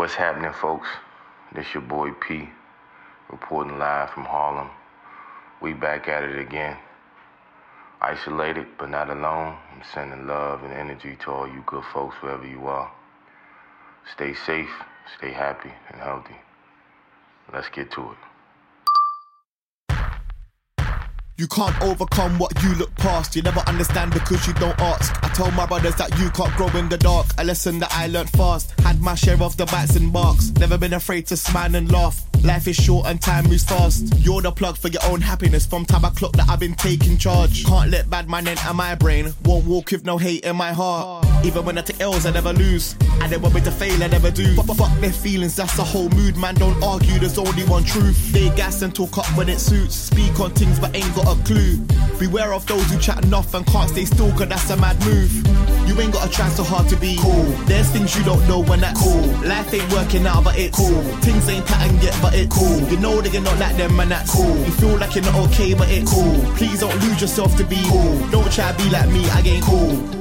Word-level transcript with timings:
What's 0.00 0.14
happening, 0.14 0.54
folks? 0.54 0.88
This 1.54 1.74
your 1.74 1.82
boy 1.82 2.12
P, 2.12 2.48
reporting 3.30 3.78
live 3.78 4.08
from 4.08 4.24
Harlem. 4.24 4.70
We 5.60 5.74
back 5.74 6.08
at 6.08 6.24
it 6.24 6.38
again. 6.38 6.78
Isolated, 8.00 8.66
but 8.78 8.88
not 8.88 9.10
alone. 9.10 9.58
I'm 9.70 9.82
sending 9.92 10.26
love 10.26 10.64
and 10.64 10.72
energy 10.72 11.18
to 11.24 11.30
all 11.30 11.46
you 11.46 11.62
good 11.66 11.84
folks 11.92 12.16
wherever 12.22 12.46
you 12.46 12.66
are. 12.66 12.90
Stay 14.14 14.32
safe, 14.32 14.72
stay 15.18 15.32
happy, 15.32 15.72
and 15.90 16.00
healthy. 16.00 16.36
Let's 17.52 17.68
get 17.68 17.90
to 17.92 18.12
it. 18.12 18.29
You 21.40 21.46
can't 21.46 21.80
overcome 21.80 22.38
what 22.38 22.62
you 22.62 22.74
look 22.74 22.94
past. 22.96 23.34
You 23.34 23.40
never 23.40 23.60
understand 23.60 24.12
because 24.12 24.46
you 24.46 24.52
don't 24.52 24.78
ask. 24.78 25.18
I 25.24 25.28
told 25.28 25.54
my 25.54 25.64
brothers 25.64 25.94
that 25.94 26.10
you 26.18 26.28
can't 26.32 26.54
grow 26.54 26.66
in 26.78 26.90
the 26.90 26.98
dark. 26.98 27.28
A 27.38 27.44
lesson 27.44 27.78
that 27.78 27.90
I 27.92 28.08
learned 28.08 28.28
fast. 28.28 28.78
Had 28.80 29.00
my 29.00 29.14
share 29.14 29.42
of 29.42 29.56
the 29.56 29.64
bites 29.64 29.96
and 29.96 30.12
barks. 30.12 30.50
Never 30.58 30.76
been 30.76 30.92
afraid 30.92 31.26
to 31.28 31.38
smile 31.38 31.74
and 31.74 31.90
laugh. 31.90 32.26
Life 32.44 32.68
is 32.68 32.76
short 32.76 33.06
and 33.06 33.22
time 33.22 33.46
moves 33.46 33.64
fast. 33.64 34.14
You're 34.18 34.42
the 34.42 34.52
plug 34.52 34.76
for 34.76 34.88
your 34.88 35.02
own 35.04 35.22
happiness. 35.22 35.64
From 35.64 35.86
time 35.86 36.04
I 36.04 36.10
clock 36.10 36.32
that 36.32 36.46
I've 36.46 36.60
been 36.60 36.74
taking 36.74 37.16
charge. 37.16 37.64
Can't 37.64 37.90
let 37.90 38.10
bad 38.10 38.28
man 38.28 38.46
enter 38.46 38.74
my 38.74 38.94
brain. 38.94 39.32
Won't 39.46 39.64
walk 39.64 39.92
with 39.92 40.04
no 40.04 40.18
hate 40.18 40.44
in 40.44 40.56
my 40.56 40.74
heart. 40.74 41.24
Even 41.42 41.64
when 41.64 41.78
I 41.78 41.82
take 41.82 42.00
L's, 42.00 42.26
I 42.26 42.30
never 42.32 42.52
lose. 42.52 42.94
And 43.20 43.32
they 43.32 43.36
want 43.36 43.54
me 43.54 43.60
to 43.62 43.70
fail, 43.70 44.02
I 44.02 44.08
never 44.08 44.30
do. 44.30 44.54
But 44.56 44.76
fuck 44.76 44.92
their 45.00 45.12
feelings, 45.12 45.56
that's 45.56 45.76
the 45.76 45.84
whole 45.84 46.08
mood. 46.10 46.36
Man, 46.36 46.54
don't 46.54 46.82
argue, 46.82 47.18
there's 47.18 47.38
only 47.38 47.64
one 47.64 47.84
truth. 47.84 48.32
They 48.32 48.50
gas 48.56 48.82
and 48.82 48.94
talk 48.94 49.18
up 49.18 49.26
when 49.36 49.48
it 49.48 49.58
suits. 49.58 49.94
Speak 49.94 50.38
on 50.38 50.50
things 50.52 50.78
but 50.78 50.94
ain't 50.94 51.14
got 51.14 51.26
a 51.26 51.42
clue. 51.44 51.78
Beware 52.18 52.52
of 52.52 52.66
those 52.66 52.84
who 52.90 52.98
chat 52.98 53.24
enough 53.24 53.54
and 53.54 53.66
can't 53.66 53.88
stay 53.88 54.04
still, 54.04 54.30
cause 54.32 54.48
that's 54.48 54.68
a 54.70 54.76
mad 54.76 54.98
move. 55.04 55.32
You 55.88 55.98
ain't 56.00 56.12
gotta 56.12 56.30
try 56.30 56.48
so 56.50 56.62
hard 56.62 56.88
to 56.90 56.96
be 56.96 57.16
cool. 57.20 57.44
There's 57.64 57.88
things 57.88 58.14
you 58.16 58.22
don't 58.22 58.46
know 58.46 58.62
when 58.62 58.80
that's 58.80 59.00
cool. 59.00 59.22
Life 59.42 59.72
ain't 59.72 59.90
working 59.92 60.26
out, 60.26 60.44
but 60.44 60.58
it's 60.58 60.76
cool. 60.76 61.02
Things 61.22 61.48
ain't 61.48 61.66
pattern 61.66 61.96
yet, 62.00 62.16
but 62.20 62.34
it's 62.34 62.54
cool. 62.54 62.80
You 62.90 62.98
know 62.98 63.20
that 63.20 63.32
you're 63.32 63.42
not 63.42 63.58
like 63.58 63.76
them, 63.76 63.98
and 63.98 64.10
that's 64.10 64.30
cool. 64.30 64.56
You 64.58 64.72
feel 64.72 64.98
like 64.98 65.14
you're 65.14 65.24
not 65.24 65.34
okay, 65.50 65.74
but 65.74 65.88
it's 65.90 66.12
cool. 66.12 66.34
Please 66.56 66.80
don't 66.80 66.94
lose 67.00 67.20
yourself 67.20 67.56
to 67.56 67.64
be 67.64 67.80
cool. 67.88 68.18
Don't 68.28 68.52
try 68.52 68.72
to 68.72 68.78
be 68.78 68.90
like 68.90 69.08
me, 69.08 69.28
I 69.30 69.40
ain't 69.40 69.64
cool. 69.64 70.19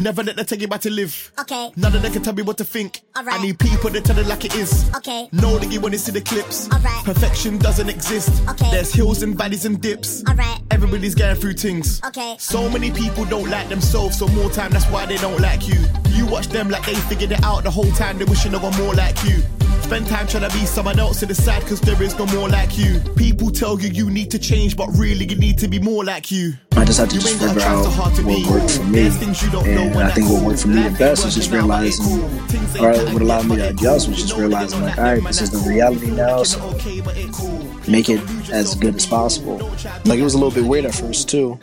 Never 0.00 0.22
let 0.22 0.36
them 0.36 0.46
tell 0.46 0.58
you 0.58 0.66
about 0.66 0.80
to 0.82 0.90
live. 0.90 1.30
Okay. 1.38 1.70
None 1.76 1.94
of 1.94 2.00
them 2.00 2.10
can 2.10 2.22
tell 2.22 2.32
me 2.32 2.42
what 2.42 2.56
to 2.58 2.64
think. 2.64 3.02
Alright. 3.16 3.38
I 3.38 3.42
need 3.42 3.58
people 3.58 3.90
to 3.90 4.00
tell 4.00 4.16
it 4.16 4.26
like 4.26 4.46
it 4.46 4.54
is. 4.54 4.90
Okay. 4.96 5.28
Know 5.32 5.58
that 5.58 5.70
you 5.70 5.78
want 5.78 5.92
to 5.92 5.98
see 6.00 6.10
the 6.10 6.22
clips. 6.22 6.70
Alright. 6.72 7.04
Perfection 7.04 7.58
doesn't 7.58 7.88
exist. 7.90 8.42
Okay. 8.48 8.70
There's 8.70 8.92
hills 8.94 9.22
and 9.22 9.36
valleys 9.36 9.66
and 9.66 9.78
dips. 9.80 10.24
Alright. 10.26 10.62
Everybody's 10.70 11.14
going 11.14 11.36
through 11.36 11.52
things. 11.54 12.00
Okay. 12.02 12.36
So 12.38 12.70
many 12.70 12.90
people 12.90 13.26
don't 13.26 13.50
like 13.50 13.68
themselves, 13.68 14.18
so 14.18 14.26
more 14.28 14.50
time, 14.50 14.70
that's 14.70 14.86
why 14.86 15.04
they 15.04 15.18
don't 15.18 15.40
like 15.40 15.68
you. 15.68 15.78
You 16.08 16.24
watch 16.26 16.48
them 16.48 16.70
like 16.70 16.86
they 16.86 16.94
figured 16.94 17.32
it 17.32 17.44
out 17.44 17.64
the 17.64 17.70
whole 17.70 17.90
time, 17.92 18.18
they 18.18 18.24
wishing 18.24 18.52
they 18.52 18.58
were 18.58 18.72
more 18.78 18.94
like 18.94 19.22
you. 19.24 19.42
Spend 19.90 20.06
time 20.06 20.28
trying 20.28 20.48
to 20.48 20.56
be 20.56 20.64
someone 20.66 21.00
else 21.00 21.18
to 21.18 21.26
the 21.26 21.34
side, 21.34 21.62
cause 21.62 21.80
there 21.80 22.00
is 22.00 22.16
no 22.16 22.24
more 22.26 22.48
like 22.48 22.78
you. 22.78 23.00
People 23.16 23.50
tell 23.50 23.76
you 23.80 23.88
you 23.88 24.08
need 24.08 24.30
to 24.30 24.38
change, 24.38 24.76
but 24.76 24.86
really 24.96 25.24
you 25.24 25.34
need 25.34 25.58
to 25.58 25.66
be 25.66 25.80
more 25.80 26.04
like 26.04 26.30
you. 26.30 26.52
I 26.76 26.84
just 26.84 27.00
have 27.00 27.08
to 27.08 27.16
You 27.16 27.20
just 27.20 27.42
figure 27.42 27.60
out 27.62 27.82
so 27.82 27.90
hard 27.90 28.14
to 28.14 28.22
be. 28.22 28.44
what 28.44 28.60
worked 28.60 28.70
for 28.70 28.84
me. 28.84 29.02
You 29.02 29.10
And 29.10 29.98
I 29.98 30.10
think 30.12 30.30
what 30.30 30.44
worked 30.44 30.62
for 30.62 30.68
me 30.68 30.82
the 30.82 30.96
best 30.96 31.24
was 31.24 31.34
just 31.34 31.50
realizing, 31.50 32.06
working 32.06 32.24
out, 32.24 32.30
but 32.30 32.62
it's 32.62 32.76
cool. 32.76 32.84
or 32.84 33.12
what 33.12 33.22
allowed 33.22 33.46
me 33.48 33.56
to 33.56 33.66
ain't 33.66 33.80
adjust 33.80 34.06
was 34.06 34.22
just 34.22 34.36
realizing 34.36 34.80
like, 34.80 34.96
know 34.96 35.02
all 35.02 35.04
that 35.06 35.14
right, 35.14 35.24
this 35.24 35.42
is 35.42 35.50
the 35.50 35.68
reality 35.68 36.12
now, 36.12 36.44
so 36.44 36.60
not 36.60 36.74
okay, 36.76 37.00
but 37.00 37.16
it's 37.16 37.40
cool. 37.40 37.90
make 37.90 38.08
it 38.08 38.20
as 38.52 38.76
good 38.76 38.94
as 38.94 39.06
possible. 39.06 39.58
Like 40.04 40.20
it 40.20 40.22
was 40.22 40.34
a 40.34 40.38
little 40.38 40.52
bit 40.52 40.66
weird 40.66 40.84
at 40.84 40.94
first 40.94 41.28
too, 41.28 41.58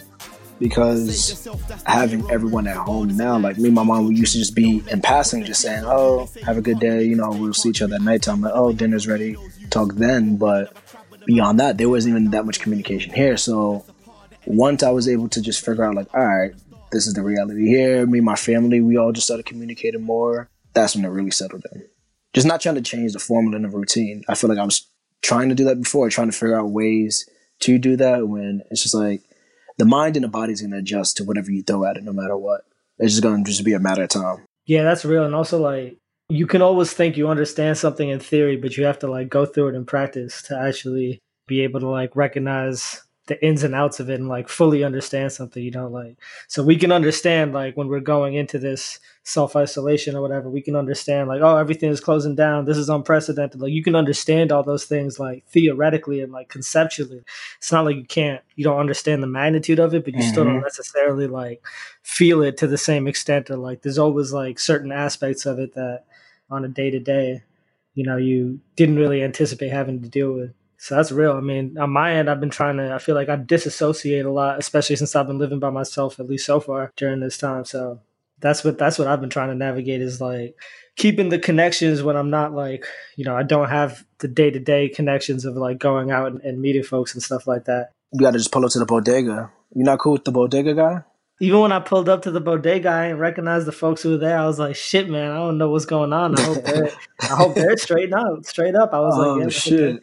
because 0.60 1.48
having 1.86 2.30
everyone 2.32 2.68
at 2.68 2.78
home 2.78 3.16
now, 3.16 3.38
like 3.38 3.58
me 3.58 3.66
and 3.66 3.76
my 3.76 3.84
mom, 3.84 4.08
we 4.08 4.16
used 4.16 4.34
to 4.34 4.40
just 4.40 4.56
be 4.56 4.84
in 4.92 5.02
passing, 5.02 5.44
just 5.44 5.62
saying, 5.62 5.84
"Oh, 5.86 6.30
have 6.44 6.58
a 6.58 6.62
good 6.62 6.80
day," 6.80 7.04
you 7.04 7.16
know, 7.16 7.32
we'll 7.32 7.54
see 7.54 7.70
each 7.70 7.82
other 7.82 7.96
at 7.96 8.02
nighttime. 8.02 8.42
Like, 8.42 8.54
"Oh, 8.56 8.74
dinner's 8.74 9.08
ready." 9.08 9.36
Talk 9.70 9.96
then, 9.96 10.38
but 10.38 10.76
beyond 11.26 11.60
that, 11.60 11.78
there 11.78 11.90
wasn't 11.90 12.12
even 12.12 12.32
that 12.32 12.46
much 12.46 12.60
communication 12.60 13.14
here. 13.14 13.38
So 13.38 13.86
once 14.46 14.82
I 14.82 14.92
was 14.92 15.08
able 15.10 15.28
to 15.30 15.42
just 15.42 15.64
figure 15.64 15.84
out, 15.84 15.96
like, 15.96 16.08
all 16.14 16.26
right, 16.26 16.54
this 16.92 17.06
is 17.06 17.14
the 17.14 17.22
reality 17.22 17.68
here. 17.68 18.06
Me 18.08 18.20
and 18.20 18.26
my 18.26 18.36
family, 18.36 18.80
we 18.80 18.98
all 18.98 19.12
just 19.12 19.28
started 19.28 19.46
communicating 19.46 20.02
more. 20.02 20.50
That's 20.74 20.96
when 20.96 21.04
it 21.06 21.10
really 21.10 21.32
settled 21.32 21.66
in. 21.74 21.84
Just 22.34 22.48
not 22.48 22.62
trying 22.62 22.76
to 22.76 22.82
change 22.82 23.14
the 23.14 23.20
formula 23.20 23.58
and 23.58 23.66
the 23.66 23.78
routine. 23.78 24.24
I 24.30 24.36
feel 24.36 24.50
like 24.50 24.60
I 24.60 24.64
was 24.64 24.88
trying 25.22 25.50
to 25.50 25.56
do 25.56 25.66
that 25.66 25.82
before, 25.82 26.10
trying 26.10 26.32
to 26.32 26.38
figure 26.38 26.58
out 26.58 26.70
ways 26.70 27.30
to 27.62 27.78
do 27.78 27.98
that 27.98 28.28
when 28.28 28.62
it's 28.70 28.84
just 28.84 28.96
like 28.96 29.22
the 29.78 29.86
mind 29.86 30.16
and 30.16 30.24
the 30.24 30.30
body's 30.30 30.62
gonna 30.62 30.78
adjust 30.78 31.18
to 31.18 31.24
whatever 31.24 31.52
you 31.52 31.64
throw 31.64 31.86
at 31.86 31.98
it 31.98 32.04
no 32.04 32.14
matter 32.14 32.38
what. 32.38 32.66
It's 33.00 33.14
just 33.14 33.24
gonna 33.24 33.44
just 33.44 33.64
be 33.64 33.74
a 33.74 33.80
matter 33.80 34.04
of 34.04 34.10
time. 34.10 34.46
Yeah, 34.66 34.84
that's 34.84 35.06
real. 35.06 35.24
And 35.24 35.36
also, 35.36 35.60
like, 35.62 35.98
you 36.30 36.46
can 36.46 36.62
always 36.62 36.92
think 36.92 37.16
you 37.16 37.30
understand 37.30 37.78
something 37.78 38.10
in 38.10 38.20
theory, 38.20 38.58
but 38.58 38.76
you 38.76 38.84
have 38.86 39.00
to, 39.00 39.08
like, 39.08 39.30
go 39.30 39.46
through 39.46 39.70
it 39.70 39.76
in 39.76 39.86
practice 39.86 40.42
to 40.44 40.58
actually 40.58 41.20
be 41.48 41.62
able 41.62 41.80
to, 41.80 41.88
like, 41.88 42.16
recognize 42.16 43.02
the 43.28 43.44
ins 43.46 43.64
and 43.64 43.76
outs 43.76 44.00
of 44.00 44.10
it 44.10 44.20
and, 44.20 44.28
like, 44.30 44.50
fully 44.50 44.84
understand 44.84 45.32
something, 45.32 45.64
you 45.64 45.72
know? 45.72 45.88
Like, 45.88 46.18
so 46.48 46.64
we 46.64 46.76
can 46.78 46.92
understand, 46.92 47.54
like, 47.54 47.78
when 47.78 47.88
we're 47.88 48.00
going 48.00 48.36
into 48.36 48.58
this 48.60 49.00
self 49.24 49.56
isolation 49.56 50.16
or 50.16 50.22
whatever, 50.22 50.50
we 50.50 50.62
can 50.62 50.76
understand, 50.76 51.28
like, 51.28 51.42
oh, 51.42 51.58
everything 51.58 51.90
is 51.92 52.00
closing 52.00 52.36
down. 52.36 52.66
This 52.66 52.78
is 52.78 52.90
unprecedented. 52.90 53.62
Like, 53.62 53.72
you 53.74 53.84
can 53.84 53.96
understand 53.96 54.52
all 54.52 54.64
those 54.64 54.86
things, 54.86 55.20
like, 55.20 55.46
theoretically 55.48 56.22
and, 56.22 56.32
like, 56.32 56.50
conceptually. 56.50 57.24
It's 57.58 57.72
not 57.72 57.86
like 57.86 57.98
you 57.98 58.06
can't, 58.06 58.42
you 58.56 58.64
don't 58.64 58.80
understand 58.80 59.22
the 59.22 59.28
magnitude 59.28 59.80
of 59.80 59.94
it, 59.94 60.06
but 60.06 60.16
you 60.16 60.22
still 60.22 60.46
don't 60.46 60.60
Mhm. 60.60 60.64
necessarily, 60.64 61.28
like, 61.28 61.66
feel 62.04 62.42
it 62.42 62.58
to 62.58 62.68
the 62.68 62.78
same 62.78 63.08
extent 63.08 63.50
or 63.50 63.58
like 63.58 63.82
there's 63.82 63.98
always 63.98 64.32
like 64.32 64.60
certain 64.60 64.92
aspects 64.92 65.46
of 65.46 65.60
it 65.60 65.74
that 65.76 66.06
on 66.50 66.64
a 66.64 66.68
day 66.68 66.90
to 66.90 67.00
day 67.00 67.44
you 67.96 68.04
know 68.06 68.18
you 68.18 68.60
didn't 68.76 68.96
really 68.98 69.22
anticipate 69.24 69.70
having 69.70 70.02
to 70.02 70.10
deal 70.10 70.32
with 70.34 70.52
so 70.78 70.96
that's 70.96 71.12
real 71.12 71.32
i 71.34 71.40
mean 71.42 71.78
on 71.78 71.90
my 71.90 72.14
end 72.16 72.30
i've 72.30 72.40
been 72.40 72.50
trying 72.50 72.78
to 72.78 72.94
i 72.94 72.98
feel 73.00 73.16
like 73.16 73.30
i 73.30 73.36
disassociate 73.36 74.26
a 74.26 74.32
lot 74.32 74.60
especially 74.60 74.96
since 74.96 75.16
i've 75.16 75.28
been 75.28 75.38
living 75.40 75.60
by 75.60 75.70
myself 75.70 76.20
at 76.20 76.28
least 76.28 76.46
so 76.46 76.60
far 76.60 76.92
during 76.96 77.20
this 77.20 77.38
time 77.38 77.66
so 77.66 78.00
that's 78.40 78.64
what 78.64 78.78
that's 78.78 79.00
what 79.00 79.08
i've 79.08 79.22
been 79.22 79.30
trying 79.30 79.50
to 79.50 79.56
navigate 79.56 80.02
is 80.02 80.22
like 80.22 80.56
keeping 80.96 81.30
the 81.30 81.40
connections 81.40 82.04
when 82.04 82.16
i'm 82.16 82.30
not 82.30 82.54
like 82.54 82.86
you 83.16 83.26
know 83.26 83.36
i 83.36 83.44
don't 83.44 83.70
have 83.70 84.06
the 84.20 84.28
day-to-day 84.28 84.90
connections 84.90 85.46
of 85.46 85.56
like 85.56 85.80
going 85.80 86.12
out 86.12 86.32
and, 86.32 86.42
and 86.42 86.62
meeting 86.62 86.84
folks 86.84 87.14
and 87.14 87.24
stuff 87.24 87.48
like 87.48 87.66
that 87.66 87.90
You 88.14 88.22
gotta 88.22 88.38
just 88.38 88.52
pull 88.52 88.64
up 88.66 88.72
to 88.72 88.80
the 88.80 88.86
bodega. 88.86 89.52
You're 89.76 89.86
not 89.86 90.00
cool 90.00 90.14
with 90.14 90.24
the 90.26 90.32
bodega 90.32 90.74
guy? 90.74 91.04
even 91.40 91.60
when 91.60 91.72
I 91.72 91.80
pulled 91.80 92.10
up 92.10 92.24
to 92.24 92.32
the 92.32 92.40
bodega, 92.40 92.90
I 92.90 93.08
didn't 93.08 93.20
recognize 93.20 93.66
the 93.66 93.72
folks 93.72 94.02
who 94.02 94.12
were 94.12 94.18
there. 94.18 94.40
I 94.40 94.48
was 94.48 94.58
like, 94.58 94.76
"Shit, 94.76 95.08
man, 95.08 95.30
I 95.30 95.36
don't 95.36 95.60
know 95.60 95.70
what's 95.70 95.86
going 95.86 96.12
on. 96.12 96.36
I 96.36 96.42
hope 96.42 96.64
they're, 96.64 96.90
I 97.22 97.26
hope 97.36 97.54
they're 97.54 97.78
straight 97.88 98.12
up, 98.12 98.44
straight 98.46 98.74
up." 98.76 98.92
I 98.92 99.00
was 99.02 99.14
Oh 99.16 99.34
like, 99.34 99.44
yeah, 99.44 99.50
shit. 99.50 100.02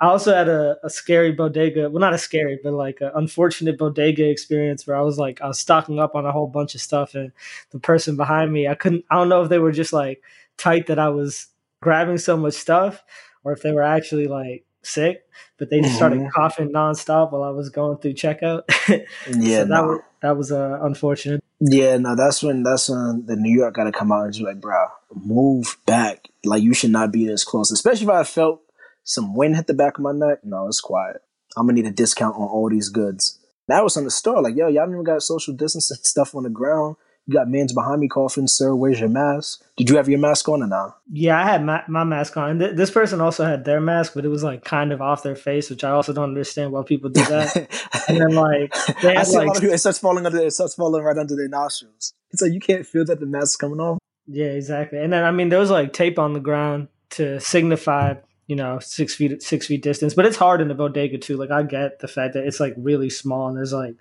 I 0.00 0.06
also 0.08 0.34
had 0.34 0.48
a, 0.48 0.76
a 0.82 0.90
scary 0.90 1.32
bodega. 1.32 1.88
Well, 1.88 2.00
not 2.00 2.14
a 2.14 2.18
scary, 2.18 2.58
but 2.62 2.72
like 2.72 3.00
an 3.00 3.12
unfortunate 3.14 3.78
bodega 3.78 4.28
experience 4.28 4.86
where 4.86 4.96
I 4.96 5.00
was 5.02 5.18
like, 5.18 5.40
I 5.40 5.46
was 5.46 5.58
stocking 5.58 5.98
up 6.00 6.14
on 6.14 6.26
a 6.26 6.32
whole 6.32 6.48
bunch 6.48 6.74
of 6.74 6.80
stuff, 6.80 7.14
and 7.14 7.32
the 7.70 7.78
person 7.78 8.16
behind 8.16 8.52
me, 8.52 8.66
I 8.68 8.74
couldn't. 8.74 9.04
I 9.10 9.16
don't 9.16 9.28
know 9.28 9.42
if 9.42 9.48
they 9.48 9.58
were 9.58 9.72
just 9.72 9.92
like 9.92 10.22
tight 10.58 10.86
that 10.88 10.98
I 10.98 11.08
was 11.10 11.46
grabbing 11.80 12.18
so 12.18 12.36
much 12.36 12.54
stuff, 12.54 13.02
or 13.44 13.52
if 13.52 13.62
they 13.62 13.72
were 13.72 13.82
actually 13.82 14.26
like 14.26 14.64
sick. 14.82 15.22
But 15.58 15.70
they 15.70 15.80
just 15.80 15.96
started 15.96 16.18
Mhm. 16.20 16.30
coughing 16.32 16.70
nonstop 16.72 17.32
while 17.32 17.42
I 17.42 17.50
was 17.50 17.68
going 17.70 17.98
through 17.98 18.14
checkout. 18.14 18.62
Yeah, 19.28 19.58
so 19.62 19.64
that 19.64 19.68
no. 19.68 19.86
was 19.86 20.00
that 20.22 20.36
was 20.36 20.52
uh, 20.52 20.78
unfortunate. 20.82 21.42
Yeah, 21.60 21.96
no, 21.98 22.16
that's 22.16 22.42
when 22.42 22.62
that's 22.64 22.88
when 22.90 23.24
the 23.26 23.36
New 23.36 23.56
York 23.56 23.74
got 23.74 23.84
to 23.84 23.92
come 23.92 24.10
out 24.12 24.24
and 24.24 24.32
just 24.32 24.40
be 24.44 24.46
like, 24.46 24.60
bro, 24.60 24.86
move 25.14 25.76
back. 25.86 26.28
Like 26.44 26.62
you 26.62 26.74
should 26.74 26.90
not 26.90 27.12
be 27.12 27.26
this 27.26 27.44
close. 27.44 27.70
Especially 27.70 28.04
if 28.06 28.10
I 28.10 28.24
felt 28.24 28.60
some 29.04 29.34
wind 29.34 29.56
hit 29.56 29.66
the 29.66 29.74
back 29.74 29.98
of 29.98 30.02
my 30.02 30.12
neck. 30.12 30.38
No, 30.44 30.66
it's 30.66 30.80
quiet. 30.80 31.22
I'm 31.56 31.66
gonna 31.66 31.74
need 31.74 31.86
a 31.86 31.92
discount 31.92 32.36
on 32.36 32.48
all 32.48 32.68
these 32.68 32.88
goods. 32.88 33.38
That 33.68 33.84
was 33.84 33.96
on 33.96 34.04
the 34.04 34.10
store. 34.10 34.42
Like, 34.42 34.56
yo, 34.56 34.68
y'all 34.68 34.90
even 34.90 35.04
got 35.04 35.22
social 35.22 35.54
distancing 35.54 35.96
stuff 36.02 36.34
on 36.34 36.42
the 36.42 36.50
ground. 36.50 36.96
You 37.26 37.32
got 37.32 37.48
man's 37.48 37.72
behind 37.72 38.00
me 38.00 38.08
coughing, 38.08 38.46
sir. 38.46 38.74
Where's 38.74 39.00
your 39.00 39.08
mask? 39.08 39.64
Did 39.78 39.88
you 39.88 39.96
have 39.96 40.10
your 40.10 40.18
mask 40.18 40.46
on 40.46 40.62
or 40.62 40.66
not? 40.66 40.98
Yeah, 41.10 41.40
I 41.40 41.44
had 41.44 41.64
my, 41.64 41.82
my 41.88 42.04
mask 42.04 42.36
on. 42.36 42.58
Th- 42.58 42.76
this 42.76 42.90
person 42.90 43.22
also 43.22 43.46
had 43.46 43.64
their 43.64 43.80
mask, 43.80 44.12
but 44.14 44.26
it 44.26 44.28
was 44.28 44.44
like 44.44 44.62
kind 44.62 44.92
of 44.92 45.00
off 45.00 45.22
their 45.22 45.34
face, 45.34 45.70
which 45.70 45.84
I 45.84 45.90
also 45.90 46.12
don't 46.12 46.24
understand 46.24 46.72
why 46.72 46.82
people 46.82 47.08
do 47.08 47.24
that. 47.24 47.56
and 48.08 48.20
then 48.20 48.34
like 48.34 48.74
they 49.00 49.16
I 49.16 49.22
see 49.22 49.38
like 49.38 49.54
people. 49.54 49.72
It 49.72 49.78
starts 49.78 49.98
falling 49.98 50.26
under. 50.26 50.38
It 50.38 50.52
starts 50.52 50.74
falling 50.74 51.02
right 51.02 51.16
under 51.16 51.34
their 51.34 51.48
nostrils. 51.48 52.12
It's 52.30 52.42
like 52.42 52.52
you 52.52 52.60
can't 52.60 52.86
feel 52.86 53.06
that 53.06 53.20
the 53.20 53.26
mask 53.26 53.44
is 53.44 53.56
coming 53.56 53.80
off. 53.80 53.98
yeah, 54.26 54.46
exactly. 54.46 54.98
And 54.98 55.10
then 55.12 55.24
I 55.24 55.30
mean 55.30 55.48
there 55.48 55.60
was 55.60 55.70
like 55.70 55.94
tape 55.94 56.18
on 56.18 56.34
the 56.34 56.40
ground 56.40 56.88
to 57.10 57.40
signify 57.40 58.14
you 58.46 58.56
know 58.56 58.78
six 58.80 59.14
feet 59.14 59.42
six 59.42 59.66
feet 59.66 59.82
distance, 59.82 60.14
but 60.14 60.26
it's 60.26 60.36
hard 60.36 60.60
in 60.60 60.68
the 60.68 60.74
bodega 60.74 61.18
too. 61.18 61.36
Like 61.36 61.50
I 61.50 61.62
get 61.62 61.98
the 62.00 62.08
fact 62.08 62.34
that 62.34 62.46
it's 62.46 62.60
like 62.60 62.74
really 62.76 63.10
small 63.10 63.48
and 63.48 63.56
there's 63.56 63.72
like 63.72 63.94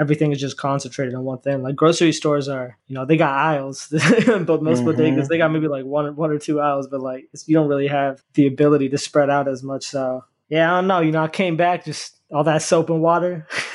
everything 0.00 0.32
is 0.32 0.40
just 0.40 0.56
concentrated 0.56 1.14
on 1.14 1.22
one 1.24 1.38
thing. 1.38 1.62
Like 1.62 1.76
grocery 1.76 2.12
stores 2.12 2.48
are, 2.48 2.76
you 2.88 2.94
know, 2.96 3.04
they 3.06 3.16
got 3.16 3.30
aisles, 3.32 3.86
but 3.90 4.62
most 4.62 4.84
Mhm. 4.84 4.94
bodegas 4.96 5.28
they 5.28 5.38
got 5.38 5.52
maybe 5.52 5.68
like 5.68 5.84
one 5.84 6.16
one 6.16 6.30
or 6.30 6.38
two 6.38 6.60
aisles, 6.60 6.88
but 6.88 7.00
like 7.00 7.28
it's, 7.32 7.46
you 7.48 7.54
don't 7.54 7.68
really 7.68 7.86
have 7.88 8.22
the 8.34 8.46
ability 8.46 8.88
to 8.88 8.98
spread 8.98 9.30
out 9.30 9.46
as 9.48 9.62
much. 9.62 9.84
So 9.84 10.24
yeah, 10.48 10.70
I 10.72 10.78
don't 10.80 10.88
know. 10.88 11.00
You 11.00 11.12
know, 11.12 11.22
I 11.22 11.28
came 11.28 11.56
back 11.56 11.84
just 11.84 12.20
all 12.32 12.44
that 12.44 12.62
soap 12.62 12.90
and 12.90 13.00
water. 13.00 13.46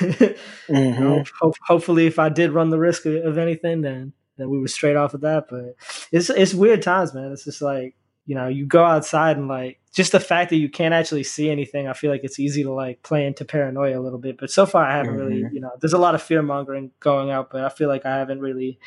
You 0.68 0.76
know, 1.00 1.24
ho- 1.40 1.54
hopefully, 1.66 2.06
if 2.06 2.18
I 2.18 2.28
did 2.28 2.52
run 2.52 2.70
the 2.70 2.78
risk 2.78 3.06
of, 3.06 3.14
of 3.24 3.38
anything, 3.38 3.80
then 3.80 4.12
then 4.36 4.48
we 4.50 4.58
were 4.58 4.68
straight 4.68 4.96
off 4.96 5.14
of 5.14 5.22
that. 5.22 5.46
But 5.50 5.74
it's 6.12 6.30
it's 6.30 6.54
weird 6.54 6.82
times, 6.82 7.12
man. 7.14 7.32
It's 7.32 7.44
just 7.44 7.60
like 7.62 7.94
you 8.30 8.36
know, 8.36 8.46
you 8.46 8.64
go 8.64 8.84
outside 8.84 9.36
and 9.36 9.48
like 9.48 9.80
just 9.92 10.12
the 10.12 10.20
fact 10.20 10.50
that 10.50 10.56
you 10.56 10.68
can't 10.68 10.94
actually 10.94 11.24
see 11.24 11.50
anything, 11.50 11.88
I 11.88 11.94
feel 11.94 12.12
like 12.12 12.22
it's 12.22 12.38
easy 12.38 12.62
to 12.62 12.70
like 12.70 13.02
play 13.02 13.26
into 13.26 13.44
paranoia 13.44 13.98
a 13.98 14.00
little 14.00 14.20
bit. 14.20 14.38
But 14.38 14.52
so 14.52 14.66
far, 14.66 14.84
I 14.84 14.98
haven't 14.98 15.16
mm-hmm. 15.16 15.26
really, 15.26 15.44
you 15.52 15.60
know, 15.60 15.72
there's 15.80 15.94
a 15.94 15.98
lot 15.98 16.14
of 16.14 16.22
fear 16.22 16.40
mongering 16.40 16.92
going 17.00 17.32
out, 17.32 17.50
but 17.50 17.64
I 17.64 17.70
feel 17.70 17.88
like 17.88 18.06
I 18.06 18.18
haven't 18.18 18.38
really 18.38 18.78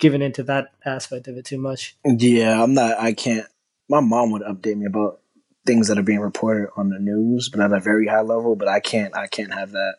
given 0.00 0.22
into 0.22 0.42
that 0.42 0.72
aspect 0.84 1.28
of 1.28 1.36
it 1.36 1.44
too 1.44 1.58
much. 1.58 1.96
Yeah, 2.04 2.60
I'm 2.60 2.74
not. 2.74 2.98
I 2.98 3.12
can't. 3.12 3.46
My 3.88 4.00
mom 4.00 4.32
would 4.32 4.42
update 4.42 4.76
me 4.76 4.86
about 4.86 5.20
things 5.64 5.86
that 5.86 5.96
are 5.96 6.02
being 6.02 6.18
reported 6.18 6.70
on 6.76 6.88
the 6.88 6.98
news, 6.98 7.48
but 7.48 7.60
at 7.60 7.72
a 7.72 7.78
very 7.78 8.08
high 8.08 8.22
level. 8.22 8.56
But 8.56 8.66
I 8.66 8.80
can't. 8.80 9.16
I 9.16 9.28
can't 9.28 9.54
have 9.54 9.70
that 9.70 9.98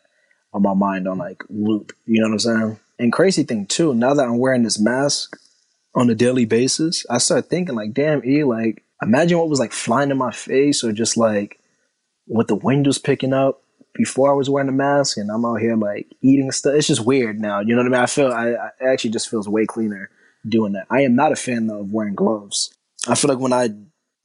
on 0.52 0.64
my 0.64 0.74
mind 0.74 1.08
on 1.08 1.18
like 1.18 1.44
loop. 1.48 1.94
You 2.06 2.20
know 2.20 2.28
what 2.28 2.34
I'm 2.34 2.40
saying? 2.40 2.80
And 3.00 3.14
crazy 3.14 3.44
thing 3.44 3.68
too. 3.68 3.94
Now 3.94 4.16
that 4.16 4.26
I'm 4.26 4.38
wearing 4.38 4.64
this 4.64 4.82
mask 4.82 5.38
on 5.96 6.10
a 6.10 6.16
daily 6.16 6.46
basis, 6.46 7.06
I 7.10 7.18
start 7.18 7.50
thinking 7.50 7.76
like, 7.76 7.94
damn, 7.94 8.24
e 8.26 8.44
like 8.44 8.84
imagine 9.02 9.38
what 9.38 9.50
was 9.50 9.60
like 9.60 9.74
flying 9.74 10.12
in 10.12 10.18
my 10.18 10.32
face 10.32 10.84
or 10.84 10.92
just 10.92 11.18
like 11.18 11.60
what 12.26 12.48
the 12.48 12.56
wind 12.56 12.86
was 12.86 12.98
picking 12.98 13.34
up 13.34 13.62
before 13.94 14.32
I 14.32 14.36
was 14.36 14.50
wearing 14.50 14.70
a 14.70 14.74
mask 14.74 15.18
and 15.18 15.30
I'm 15.30 15.46
out 15.46 15.60
here 15.60 15.76
like 15.76 16.08
eating 16.22 16.52
stuff. 16.52 16.76
It's 16.76 16.88
just 16.88 17.06
weird 17.06 17.40
now. 17.40 17.60
You 17.60 17.76
know 17.76 17.82
what 17.82 17.88
I 17.88 17.96
mean? 17.96 18.04
I 18.04 18.06
feel 18.06 18.32
I, 18.32 18.52
I 18.52 18.92
actually 18.92 19.10
just 19.12 19.30
feels 19.30 19.50
way 19.50 19.66
cleaner 19.66 20.10
doing 20.48 20.74
that. 20.74 20.88
I 20.90 21.02
am 21.02 21.16
not 21.16 21.32
a 21.32 21.36
fan 21.36 21.68
though 21.68 21.82
of 21.82 21.92
wearing 21.92 22.16
gloves. 22.16 22.74
I 23.08 23.16
feel 23.16 23.30
like 23.30 23.40
when 23.40 23.54
I 23.54 23.70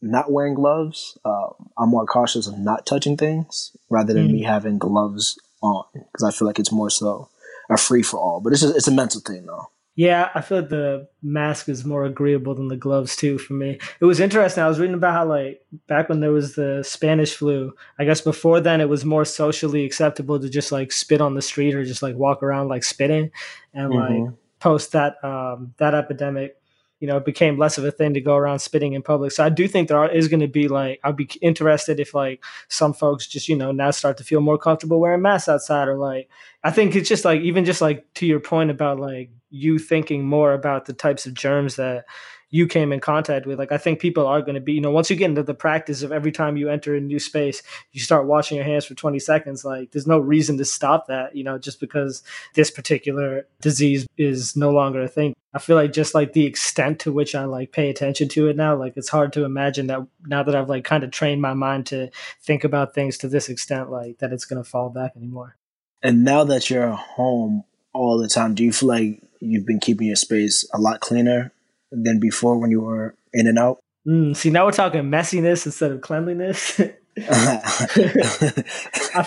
not 0.02 0.30
wearing 0.30 0.54
gloves, 0.54 1.18
uh, 1.24 1.48
I'm 1.78 1.88
more 1.88 2.06
cautious 2.06 2.46
of 2.46 2.58
not 2.58 2.86
touching 2.86 3.16
things 3.16 3.76
rather 3.90 4.12
than 4.12 4.28
mm. 4.28 4.32
me 4.32 4.42
having 4.42 4.78
gloves 4.78 5.38
on 5.62 5.84
because 5.94 6.22
I 6.22 6.30
feel 6.30 6.46
like 6.46 6.58
it's 6.58 6.72
more 6.72 6.90
so 6.90 7.28
a 7.70 7.76
free 7.76 8.02
for 8.02 8.18
all. 8.18 8.40
But 8.40 8.52
it's 8.52 8.62
just 8.62 8.76
it's 8.76 8.88
a 8.88 8.92
mental 8.92 9.20
thing 9.20 9.46
though. 9.46 9.70
Yeah, 9.96 10.28
I 10.34 10.42
feel 10.42 10.58
like 10.58 10.68
the 10.68 11.08
mask 11.22 11.70
is 11.70 11.86
more 11.86 12.04
agreeable 12.04 12.54
than 12.54 12.68
the 12.68 12.76
gloves 12.76 13.16
too 13.16 13.38
for 13.38 13.54
me. 13.54 13.78
It 13.98 14.04
was 14.04 14.20
interesting. 14.20 14.62
I 14.62 14.68
was 14.68 14.78
reading 14.78 14.94
about 14.94 15.14
how 15.14 15.24
like 15.24 15.62
back 15.88 16.10
when 16.10 16.20
there 16.20 16.32
was 16.32 16.54
the 16.54 16.82
Spanish 16.86 17.34
flu, 17.34 17.72
I 17.98 18.04
guess 18.04 18.20
before 18.20 18.60
then 18.60 18.82
it 18.82 18.90
was 18.90 19.06
more 19.06 19.24
socially 19.24 19.86
acceptable 19.86 20.38
to 20.38 20.50
just 20.50 20.70
like 20.70 20.92
spit 20.92 21.22
on 21.22 21.34
the 21.34 21.40
street 21.40 21.74
or 21.74 21.82
just 21.82 22.02
like 22.02 22.14
walk 22.14 22.42
around 22.42 22.68
like 22.68 22.84
spitting. 22.84 23.30
And 23.72 23.90
mm-hmm. 23.90 24.24
like 24.24 24.34
post 24.60 24.92
that 24.92 25.22
um 25.24 25.72
that 25.78 25.94
epidemic, 25.94 26.58
you 27.00 27.06
know, 27.06 27.18
it 27.18 27.24
became 27.24 27.58
less 27.58 27.76
of 27.76 27.84
a 27.84 27.90
thing 27.90 28.14
to 28.14 28.20
go 28.20 28.36
around 28.36 28.60
spitting 28.60 28.94
in 28.94 29.02
public. 29.02 29.32
So 29.32 29.44
I 29.44 29.50
do 29.50 29.68
think 29.68 29.88
there 29.88 29.98
are, 29.98 30.10
is 30.10 30.28
going 30.28 30.40
to 30.40 30.48
be 30.48 30.66
like, 30.66 30.98
I'd 31.04 31.16
be 31.16 31.28
interested 31.42 32.00
if 32.00 32.14
like 32.14 32.42
some 32.68 32.94
folks 32.94 33.26
just, 33.26 33.48
you 33.48 33.56
know, 33.56 33.70
now 33.70 33.90
start 33.90 34.16
to 34.18 34.24
feel 34.24 34.40
more 34.40 34.56
comfortable 34.56 34.98
wearing 34.98 35.22
masks 35.22 35.48
outside 35.48 35.88
or 35.88 35.98
like, 35.98 36.28
I 36.64 36.70
think 36.70 36.96
it's 36.96 37.08
just 37.08 37.24
like, 37.24 37.42
even 37.42 37.64
just 37.64 37.82
like 37.82 38.06
to 38.14 38.26
your 38.26 38.40
point 38.40 38.70
about 38.70 38.98
like 38.98 39.30
you 39.50 39.78
thinking 39.78 40.24
more 40.24 40.52
about 40.52 40.86
the 40.86 40.94
types 40.94 41.26
of 41.26 41.34
germs 41.34 41.76
that 41.76 42.06
you 42.50 42.66
came 42.66 42.92
in 42.92 43.00
contact 43.00 43.46
with. 43.46 43.58
Like 43.58 43.72
I 43.72 43.78
think 43.78 43.98
people 43.98 44.26
are 44.26 44.40
going 44.40 44.54
to 44.54 44.60
be, 44.60 44.74
you 44.74 44.80
know, 44.80 44.90
once 44.90 45.10
you 45.10 45.16
get 45.16 45.30
into 45.30 45.42
the 45.42 45.54
practice 45.54 46.02
of 46.02 46.12
every 46.12 46.32
time 46.32 46.56
you 46.56 46.68
enter 46.68 46.94
a 46.94 47.00
new 47.00 47.18
space, 47.18 47.62
you 47.92 48.00
start 48.00 48.26
washing 48.26 48.56
your 48.56 48.64
hands 48.64 48.84
for 48.84 48.94
20 48.94 49.18
seconds. 49.18 49.64
Like 49.64 49.90
there's 49.90 50.06
no 50.06 50.18
reason 50.18 50.56
to 50.58 50.64
stop 50.64 51.06
that, 51.08 51.34
you 51.34 51.44
know, 51.44 51.58
just 51.58 51.80
because 51.80 52.22
this 52.54 52.70
particular 52.70 53.46
disease 53.60 54.06
is 54.16 54.56
no 54.56 54.70
longer 54.70 55.02
a 55.02 55.08
thing. 55.08 55.34
I 55.54 55.58
feel 55.58 55.76
like 55.76 55.92
just 55.92 56.14
like 56.14 56.34
the 56.34 56.44
extent 56.44 57.00
to 57.00 57.12
which 57.12 57.34
I 57.34 57.44
like 57.44 57.72
pay 57.72 57.88
attention 57.88 58.28
to 58.30 58.48
it 58.48 58.56
now, 58.56 58.76
like 58.76 58.96
it's 58.96 59.08
hard 59.08 59.32
to 59.34 59.44
imagine 59.44 59.86
that 59.88 60.06
now 60.26 60.42
that 60.42 60.54
I've 60.54 60.68
like 60.68 60.84
kind 60.84 61.02
of 61.02 61.10
trained 61.10 61.40
my 61.40 61.54
mind 61.54 61.86
to 61.86 62.10
think 62.42 62.62
about 62.62 62.94
things 62.94 63.16
to 63.18 63.28
this 63.28 63.48
extent, 63.48 63.90
like 63.90 64.18
that 64.18 64.32
it's 64.32 64.44
going 64.44 64.62
to 64.62 64.68
fall 64.68 64.90
back 64.90 65.16
anymore. 65.16 65.56
And 66.02 66.24
now 66.24 66.44
that 66.44 66.68
you're 66.68 66.90
home 66.90 67.64
all 67.94 68.18
the 68.18 68.28
time, 68.28 68.54
do 68.54 68.62
you 68.62 68.72
feel 68.72 68.90
like 68.90 69.22
you've 69.40 69.66
been 69.66 69.80
keeping 69.80 70.06
your 70.06 70.16
space 70.16 70.68
a 70.74 70.78
lot 70.78 71.00
cleaner 71.00 71.52
than 71.90 72.20
before 72.20 72.58
when 72.58 72.70
you 72.70 72.80
were 72.80 73.14
in 73.32 73.46
and 73.46 73.58
out. 73.58 73.78
Mm, 74.06 74.36
see, 74.36 74.50
now 74.50 74.66
we're 74.66 74.72
talking 74.72 75.02
messiness 75.02 75.66
instead 75.66 75.90
of 75.90 76.00
cleanliness. 76.00 76.80
I 77.18 77.62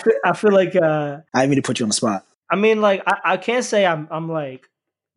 feel, 0.02 0.14
I 0.24 0.32
feel 0.34 0.52
like 0.52 0.76
uh, 0.76 1.18
I 1.34 1.46
mean 1.46 1.56
to 1.56 1.62
put 1.62 1.80
you 1.80 1.84
on 1.84 1.90
the 1.90 1.94
spot. 1.94 2.24
I 2.50 2.56
mean, 2.56 2.80
like 2.80 3.02
I, 3.06 3.32
I 3.32 3.36
can't 3.36 3.64
say 3.64 3.84
I'm 3.84 4.08
I'm 4.10 4.28
like 4.30 4.68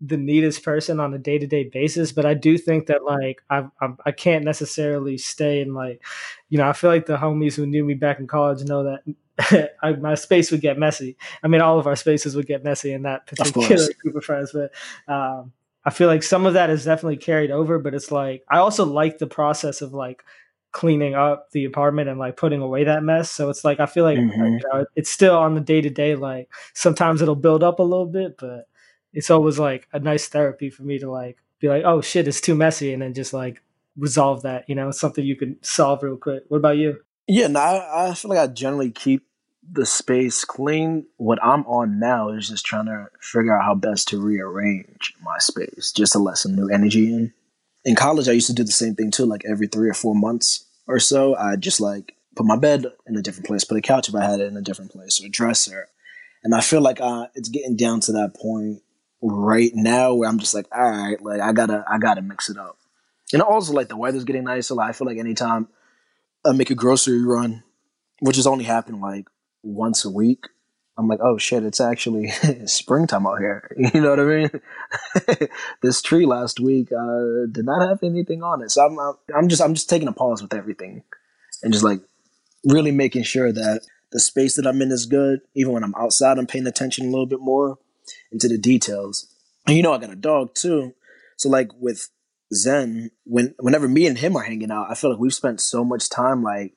the 0.01 0.17
neatest 0.17 0.63
person 0.63 0.99
on 0.99 1.13
a 1.13 1.17
day 1.17 1.37
to 1.37 1.47
day 1.47 1.63
basis, 1.63 2.11
but 2.11 2.25
I 2.25 2.33
do 2.33 2.57
think 2.57 2.87
that 2.87 3.03
like 3.03 3.41
I 3.49 3.67
I'm, 3.79 3.97
I 4.05 4.11
can't 4.11 4.43
necessarily 4.43 5.17
stay 5.17 5.61
in 5.61 5.73
like, 5.73 6.03
you 6.49 6.57
know, 6.57 6.67
I 6.67 6.73
feel 6.73 6.89
like 6.89 7.05
the 7.05 7.17
homies 7.17 7.55
who 7.55 7.65
knew 7.65 7.85
me 7.85 7.93
back 7.93 8.19
in 8.19 8.27
college 8.27 8.63
know 8.65 8.83
that 8.83 9.71
I, 9.81 9.93
my 9.93 10.15
space 10.15 10.51
would 10.51 10.61
get 10.61 10.77
messy. 10.77 11.15
I 11.41 11.47
mean, 11.47 11.61
all 11.61 11.79
of 11.79 11.87
our 11.87 11.95
spaces 11.95 12.35
would 12.35 12.47
get 12.47 12.63
messy 12.63 12.91
in 12.91 13.03
that 13.03 13.27
particular 13.27 13.75
of 13.75 13.97
group 13.99 14.15
of 14.15 14.25
friends, 14.25 14.51
but 14.51 14.71
um, 15.11 15.53
I 15.85 15.89
feel 15.89 16.07
like 16.07 16.23
some 16.23 16.45
of 16.45 16.53
that 16.53 16.69
is 16.69 16.85
definitely 16.85 17.17
carried 17.17 17.51
over, 17.51 17.79
but 17.79 17.93
it's 17.93 18.11
like 18.11 18.43
I 18.49 18.57
also 18.57 18.85
like 18.85 19.17
the 19.17 19.27
process 19.27 19.81
of 19.81 19.93
like 19.93 20.23
cleaning 20.71 21.13
up 21.13 21.51
the 21.51 21.65
apartment 21.65 22.09
and 22.09 22.19
like 22.19 22.35
putting 22.35 22.61
away 22.61 22.83
that 22.85 23.03
mess. 23.03 23.29
So 23.31 23.49
it's 23.49 23.63
like 23.63 23.79
I 23.79 23.85
feel 23.85 24.03
like 24.03 24.17
mm-hmm. 24.17 24.43
you 24.43 24.61
know, 24.71 24.85
it's 24.95 25.09
still 25.09 25.37
on 25.37 25.55
the 25.55 25.61
day 25.61 25.81
to 25.81 25.89
day. 25.89 26.15
Like 26.15 26.49
sometimes 26.73 27.21
it'll 27.21 27.35
build 27.35 27.63
up 27.63 27.79
a 27.79 27.83
little 27.83 28.05
bit, 28.05 28.37
but 28.37 28.67
it's 29.13 29.29
always 29.29 29.59
like 29.59 29.87
a 29.93 29.99
nice 29.99 30.27
therapy 30.27 30.69
for 30.69 30.83
me 30.83 30.99
to 30.99 31.09
like 31.09 31.37
be 31.59 31.69
like, 31.69 31.83
oh 31.85 32.01
shit, 32.01 32.27
it's 32.27 32.41
too 32.41 32.55
messy, 32.55 32.93
and 32.93 33.01
then 33.01 33.13
just 33.13 33.33
like 33.33 33.61
resolve 33.97 34.41
that. 34.41 34.67
You 34.67 34.75
know, 34.75 34.89
it's 34.89 34.99
something 34.99 35.23
you 35.23 35.35
can 35.35 35.57
solve 35.61 36.03
real 36.03 36.17
quick. 36.17 36.43
What 36.47 36.57
about 36.57 36.77
you? 36.77 37.01
Yeah, 37.27 37.47
no, 37.47 37.59
I, 37.59 38.09
I 38.09 38.13
feel 38.13 38.29
like 38.29 38.39
I 38.39 38.47
generally 38.47 38.91
keep 38.91 39.25
the 39.71 39.85
space 39.85 40.45
clean. 40.45 41.05
What 41.17 41.43
I'm 41.43 41.65
on 41.65 41.99
now 41.99 42.29
is 42.29 42.49
just 42.49 42.65
trying 42.65 42.85
to 42.85 43.07
figure 43.21 43.57
out 43.57 43.65
how 43.65 43.75
best 43.75 44.07
to 44.09 44.21
rearrange 44.21 45.13
my 45.21 45.37
space 45.39 45.91
just 45.91 46.13
to 46.13 46.19
let 46.19 46.37
some 46.37 46.55
new 46.55 46.69
energy 46.69 47.13
in. 47.13 47.33
In 47.85 47.95
college, 47.95 48.27
I 48.27 48.33
used 48.33 48.47
to 48.47 48.53
do 48.53 48.63
the 48.63 48.71
same 48.71 48.95
thing 48.95 49.11
too. 49.11 49.25
Like 49.25 49.43
every 49.45 49.67
three 49.67 49.89
or 49.89 49.93
four 49.93 50.15
months 50.15 50.65
or 50.87 50.99
so, 50.99 51.35
I 51.35 51.55
just 51.55 51.81
like 51.81 52.15
put 52.35 52.45
my 52.45 52.57
bed 52.57 52.85
in 53.07 53.15
a 53.15 53.21
different 53.21 53.47
place, 53.47 53.63
put 53.63 53.77
a 53.77 53.81
couch 53.81 54.09
if 54.09 54.15
I 54.15 54.23
had 54.23 54.39
it 54.39 54.47
in 54.47 54.57
a 54.57 54.61
different 54.61 54.91
place, 54.91 55.21
or 55.21 55.27
a 55.27 55.29
dresser. 55.29 55.87
And 56.43 56.53
I 56.53 56.61
feel 56.61 56.81
like 56.81 56.99
uh, 56.99 57.27
it's 57.35 57.49
getting 57.49 57.75
down 57.75 58.01
to 58.01 58.11
that 58.13 58.35
point 58.35 58.81
right 59.21 59.71
now 59.73 60.13
where 60.13 60.29
I'm 60.29 60.39
just 60.39 60.53
like, 60.53 60.67
all 60.75 60.89
right, 60.89 61.21
like 61.21 61.41
I 61.41 61.53
gotta, 61.53 61.85
I 61.89 61.97
gotta 61.97 62.21
mix 62.21 62.49
it 62.49 62.57
up. 62.57 62.77
And 63.31 63.41
also, 63.41 63.73
like 63.73 63.87
the 63.87 63.97
weather's 63.97 64.25
getting 64.25 64.43
nicer. 64.43 64.75
Like, 64.75 64.89
I 64.89 64.93
feel 64.93 65.07
like 65.07 65.17
anytime 65.17 65.67
I 66.45 66.51
make 66.51 66.69
a 66.69 66.75
grocery 66.75 67.23
run, 67.23 67.63
which 68.19 68.35
has 68.35 68.47
only 68.47 68.65
happened 68.65 69.01
like 69.01 69.25
once 69.63 70.05
a 70.05 70.09
week, 70.09 70.45
I'm 70.97 71.07
like, 71.07 71.19
oh 71.23 71.37
shit, 71.37 71.63
it's 71.63 71.81
actually 71.81 72.27
springtime 72.65 73.25
out 73.25 73.39
here. 73.39 73.75
You 73.93 74.01
know 74.01 74.11
what 74.11 74.19
I 74.19 74.23
mean? 74.23 75.49
this 75.81 76.01
tree 76.01 76.25
last 76.25 76.59
week 76.59 76.91
uh, 76.91 77.47
did 77.51 77.65
not 77.65 77.87
have 77.87 78.03
anything 78.03 78.43
on 78.43 78.61
it, 78.61 78.71
so 78.71 78.85
I'm 78.85 79.35
I'm 79.35 79.49
just 79.49 79.61
I'm 79.61 79.73
just 79.73 79.89
taking 79.89 80.07
a 80.07 80.13
pause 80.13 80.41
with 80.41 80.53
everything, 80.53 81.03
and 81.63 81.73
just 81.73 81.83
like 81.83 82.01
really 82.65 82.91
making 82.91 83.23
sure 83.23 83.51
that 83.51 83.81
the 84.11 84.19
space 84.19 84.55
that 84.55 84.67
I'm 84.67 84.81
in 84.81 84.91
is 84.91 85.07
good. 85.07 85.41
Even 85.55 85.73
when 85.73 85.83
I'm 85.83 85.95
outside, 85.95 86.37
I'm 86.37 86.47
paying 86.47 86.67
attention 86.67 87.07
a 87.07 87.09
little 87.09 87.25
bit 87.25 87.39
more 87.39 87.79
into 88.31 88.47
the 88.47 88.57
details. 88.57 89.27
And 89.65 89.75
you 89.75 89.81
know, 89.81 89.93
I 89.93 89.97
got 89.97 90.11
a 90.11 90.15
dog 90.15 90.53
too, 90.53 90.93
so 91.37 91.49
like 91.49 91.71
with 91.79 92.09
Zen, 92.53 93.09
when 93.23 93.55
whenever 93.59 93.87
me 93.87 94.05
and 94.05 94.17
him 94.17 94.35
are 94.35 94.43
hanging 94.43 94.71
out, 94.71 94.91
I 94.91 94.95
feel 94.95 95.09
like 95.09 95.19
we've 95.19 95.33
spent 95.33 95.59
so 95.59 95.83
much 95.83 96.09
time 96.09 96.43
like 96.43 96.73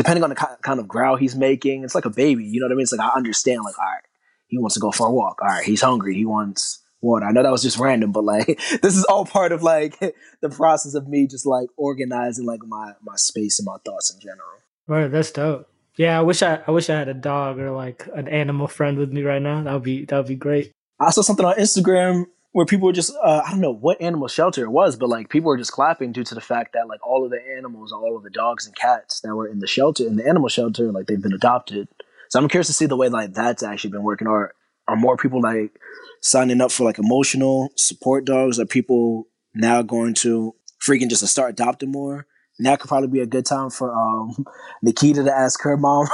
depending 0.00 0.24
on 0.24 0.30
the 0.30 0.56
kind 0.62 0.80
of 0.80 0.88
growl 0.88 1.16
he's 1.16 1.36
making, 1.36 1.84
it's 1.84 1.94
like 1.94 2.06
a 2.06 2.10
baby. 2.10 2.42
You 2.42 2.58
know 2.58 2.64
what 2.64 2.72
I 2.72 2.76
mean? 2.76 2.84
It's 2.84 2.92
like 2.92 3.06
I 3.06 3.14
understand. 3.14 3.60
Like, 3.64 3.78
all 3.78 3.84
right, 3.84 4.00
he 4.46 4.56
wants 4.56 4.72
to 4.74 4.80
go 4.80 4.90
for 4.90 5.06
a 5.06 5.12
walk. 5.12 5.42
All 5.42 5.48
right, 5.48 5.62
he's 5.62 5.82
hungry. 5.82 6.14
He 6.14 6.24
wants 6.24 6.82
water. 7.02 7.26
I 7.26 7.32
know 7.32 7.42
that 7.42 7.52
was 7.52 7.60
just 7.60 7.78
random, 7.78 8.10
but 8.10 8.24
like 8.24 8.46
this 8.82 8.96
is 8.96 9.04
all 9.04 9.26
part 9.26 9.52
of 9.52 9.62
like 9.62 9.98
the 10.40 10.48
process 10.48 10.94
of 10.94 11.06
me 11.06 11.26
just 11.26 11.44
like 11.44 11.68
organizing 11.76 12.46
like 12.46 12.60
my 12.66 12.94
my 13.02 13.16
space 13.16 13.58
and 13.58 13.66
my 13.66 13.76
thoughts 13.84 14.10
in 14.10 14.20
general. 14.20 14.48
Right, 14.86 15.12
that's 15.12 15.32
dope. 15.32 15.68
Yeah, 15.96 16.18
I 16.18 16.22
wish 16.22 16.42
I 16.42 16.62
I 16.66 16.70
wish 16.70 16.88
I 16.88 16.98
had 16.98 17.08
a 17.08 17.14
dog 17.14 17.58
or 17.58 17.70
like 17.70 18.08
an 18.14 18.26
animal 18.26 18.68
friend 18.68 18.96
with 18.96 19.12
me 19.12 19.22
right 19.22 19.42
now. 19.42 19.62
That 19.62 19.74
would 19.74 19.82
be 19.82 20.06
that 20.06 20.16
would 20.16 20.28
be 20.28 20.34
great. 20.34 20.72
I 20.98 21.10
saw 21.10 21.20
something 21.20 21.44
on 21.44 21.56
Instagram 21.56 22.24
where 22.52 22.66
people 22.66 22.86
were 22.86 22.92
just 22.92 23.12
uh, 23.22 23.42
I 23.46 23.50
don't 23.50 23.60
know 23.60 23.72
what 23.72 24.00
animal 24.00 24.28
shelter 24.28 24.64
it 24.64 24.70
was, 24.70 24.96
but 24.96 25.08
like 25.08 25.28
people 25.28 25.48
were 25.48 25.56
just 25.56 25.72
clapping 25.72 26.12
due 26.12 26.24
to 26.24 26.34
the 26.34 26.40
fact 26.40 26.72
that 26.72 26.88
like 26.88 27.04
all 27.06 27.24
of 27.24 27.30
the 27.30 27.40
animals, 27.56 27.92
all 27.92 28.16
of 28.16 28.22
the 28.22 28.30
dogs 28.30 28.66
and 28.66 28.74
cats 28.74 29.20
that 29.20 29.34
were 29.34 29.46
in 29.46 29.60
the 29.60 29.66
shelter 29.66 30.06
in 30.06 30.16
the 30.16 30.26
animal 30.26 30.48
shelter, 30.48 30.90
like 30.90 31.06
they've 31.06 31.22
been 31.22 31.32
adopted. 31.32 31.88
So 32.28 32.38
I'm 32.38 32.48
curious 32.48 32.68
to 32.68 32.72
see 32.72 32.86
the 32.86 32.96
way 32.96 33.08
like 33.08 33.34
that's 33.34 33.62
actually 33.62 33.90
been 33.90 34.02
working. 34.02 34.26
Or 34.26 34.54
are 34.88 34.96
more 34.96 35.16
people 35.16 35.40
like 35.40 35.78
signing 36.20 36.60
up 36.60 36.72
for 36.72 36.84
like 36.84 36.98
emotional 36.98 37.70
support 37.76 38.24
dogs? 38.24 38.58
Are 38.58 38.66
people 38.66 39.28
now 39.54 39.82
going 39.82 40.14
to 40.14 40.54
freaking 40.86 41.08
just 41.08 41.26
start 41.26 41.50
adopting 41.50 41.92
more? 41.92 42.26
Now 42.58 42.76
could 42.76 42.88
probably 42.88 43.08
be 43.08 43.20
a 43.20 43.26
good 43.26 43.46
time 43.46 43.70
for 43.70 43.94
um, 43.94 44.44
Nikita 44.82 45.24
to 45.24 45.32
ask 45.32 45.62
her 45.62 45.76
mom 45.76 46.08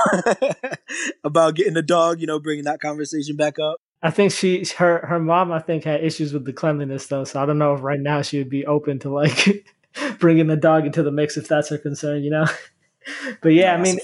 about 1.24 1.54
getting 1.54 1.76
a 1.76 1.82
dog. 1.82 2.20
You 2.20 2.26
know, 2.26 2.38
bringing 2.38 2.64
that 2.64 2.80
conversation 2.80 3.36
back 3.36 3.58
up. 3.58 3.80
I 4.02 4.10
think 4.10 4.32
she 4.32 4.64
her 4.76 5.04
her 5.06 5.18
mom 5.18 5.52
I 5.52 5.58
think 5.58 5.84
had 5.84 6.04
issues 6.04 6.32
with 6.32 6.44
the 6.44 6.52
cleanliness 6.52 7.06
though, 7.06 7.24
so 7.24 7.42
I 7.42 7.46
don't 7.46 7.58
know 7.58 7.74
if 7.74 7.82
right 7.82 8.00
now 8.00 8.22
she 8.22 8.38
would 8.38 8.50
be 8.50 8.66
open 8.66 8.98
to 9.00 9.10
like 9.10 9.66
bringing 10.18 10.46
the 10.46 10.56
dog 10.56 10.86
into 10.86 11.02
the 11.02 11.10
mix 11.10 11.36
if 11.36 11.48
that's 11.48 11.70
her 11.70 11.78
concern, 11.78 12.22
you 12.22 12.30
know. 12.30 12.46
but 13.40 13.50
yeah, 13.50 13.74
I 13.74 13.78
mean, 13.78 13.98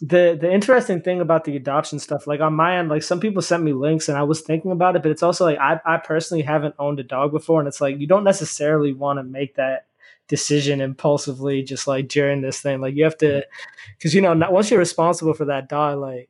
the 0.00 0.36
the 0.40 0.52
interesting 0.52 1.00
thing 1.00 1.20
about 1.20 1.44
the 1.44 1.56
adoption 1.56 1.98
stuff, 2.00 2.26
like 2.26 2.40
on 2.40 2.54
my 2.54 2.78
end, 2.78 2.88
like 2.88 3.04
some 3.04 3.20
people 3.20 3.40
sent 3.40 3.62
me 3.62 3.72
links 3.72 4.08
and 4.08 4.18
I 4.18 4.24
was 4.24 4.40
thinking 4.40 4.72
about 4.72 4.96
it, 4.96 5.02
but 5.02 5.12
it's 5.12 5.22
also 5.22 5.44
like 5.44 5.58
I 5.58 5.80
I 5.84 5.98
personally 5.98 6.42
haven't 6.42 6.74
owned 6.78 6.98
a 6.98 7.04
dog 7.04 7.30
before, 7.30 7.60
and 7.60 7.68
it's 7.68 7.80
like 7.80 7.98
you 7.98 8.08
don't 8.08 8.24
necessarily 8.24 8.92
want 8.92 9.18
to 9.18 9.22
make 9.22 9.54
that 9.54 9.86
decision 10.26 10.80
impulsively, 10.80 11.62
just 11.62 11.86
like 11.86 12.08
during 12.08 12.40
this 12.40 12.60
thing. 12.60 12.80
Like 12.80 12.96
you 12.96 13.04
have 13.04 13.18
to, 13.18 13.46
because 13.96 14.14
you 14.14 14.20
know, 14.20 14.34
once 14.50 14.70
you're 14.70 14.80
responsible 14.80 15.34
for 15.34 15.44
that 15.44 15.68
dog, 15.68 15.98
like 15.98 16.28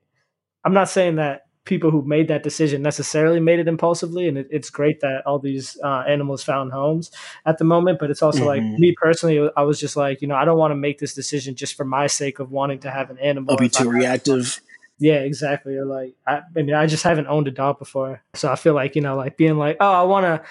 I'm 0.65 0.75
not 0.75 0.91
saying 0.91 1.17
that 1.17 1.47
people 1.65 1.91
who 1.91 2.03
made 2.03 2.29
that 2.29 2.43
decision 2.43 2.83
necessarily 2.83 3.39
made 3.39 3.61
it 3.61 3.69
impulsively 3.69 4.27
and 4.27 4.37
it, 4.37 4.49
it's 4.51 4.69
great 4.69 5.01
that 5.01 5.23
all 5.27 5.39
these 5.39 5.79
uh, 5.85 6.03
animals 6.09 6.43
found 6.43 6.73
homes 6.73 7.11
at 7.47 7.59
the 7.59 7.65
moment 7.65 7.99
but 7.99 8.11
it's 8.11 8.23
also 8.23 8.41
mm-hmm. 8.41 8.49
like 8.49 8.81
me 8.81 8.95
personally 9.01 9.49
i 9.57 9.63
was 9.63 9.79
just 9.79 9.97
like 9.97 10.21
you 10.21 10.29
know 10.29 10.35
i 10.35 10.45
don't 10.45 10.59
want 10.59 10.73
to 10.73 10.77
make 10.77 10.99
this 10.99 11.15
decision 11.15 11.55
just 11.55 11.75
for 11.75 11.85
my 11.85 12.07
sake 12.07 12.39
of 12.39 12.51
wanting 12.51 12.81
to 12.81 12.91
have 12.91 13.11
an 13.11 13.19
animal 13.19 13.53
i'll 13.53 13.59
be 13.59 13.69
too 13.69 13.89
reactive 13.89 14.61
yeah 14.99 15.21
exactly 15.21 15.77
or 15.77 15.85
like 15.85 16.15
I, 16.27 16.41
I 16.57 16.63
mean 16.63 16.75
i 16.75 16.87
just 16.87 17.05
haven't 17.05 17.29
owned 17.29 17.47
a 17.47 17.53
dog 17.53 17.79
before 17.79 18.23
so 18.35 18.51
i 18.51 18.57
feel 18.57 18.75
like 18.75 18.97
you 18.97 19.03
know 19.03 19.17
like 19.17 19.37
being 19.37 19.57
like 19.57 19.77
oh 19.81 19.93
i 19.93 20.03
want 20.03 20.25
to 20.25 20.43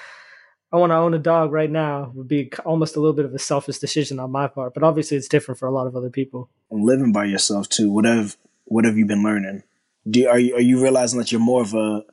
I 0.74 0.77
want 0.77 0.91
to 0.91 0.96
own 0.96 1.13
a 1.13 1.20
dog 1.20 1.51
right 1.51 1.70
now 1.70 2.13
would 2.15 2.30
be 2.30 2.50
almost 2.65 2.96
a 2.96 3.01
little 3.01 3.13
bit 3.13 3.25
of 3.25 3.34
a 3.34 3.39
selfish 3.39 3.80
decision 3.80 4.20
on 4.20 4.32
my 4.32 4.48
part, 4.48 4.74
but 4.74 4.84
obviously 4.84 5.18
it's 5.18 5.27
different 5.27 5.60
for 5.60 5.68
a 5.68 5.72
lot 5.72 5.86
of 5.86 5.98
other 5.98 6.10
people. 6.10 6.50
Living 6.70 7.12
by 7.12 7.25
yourself 7.25 7.68
too. 7.68 7.91
What 7.91 8.06
have 8.06 8.38
what 8.63 8.86
have 8.86 8.98
you 8.98 9.06
been 9.06 9.22
learning? 9.22 9.63
Do 10.10 10.27
are 10.27 10.39
you 10.39 10.55
are 10.55 10.62
you 10.62 10.81
realizing 10.81 11.20
that 11.20 11.31
you're 11.31 11.41
more 11.41 11.62
of 11.62 11.74
a 11.74 12.03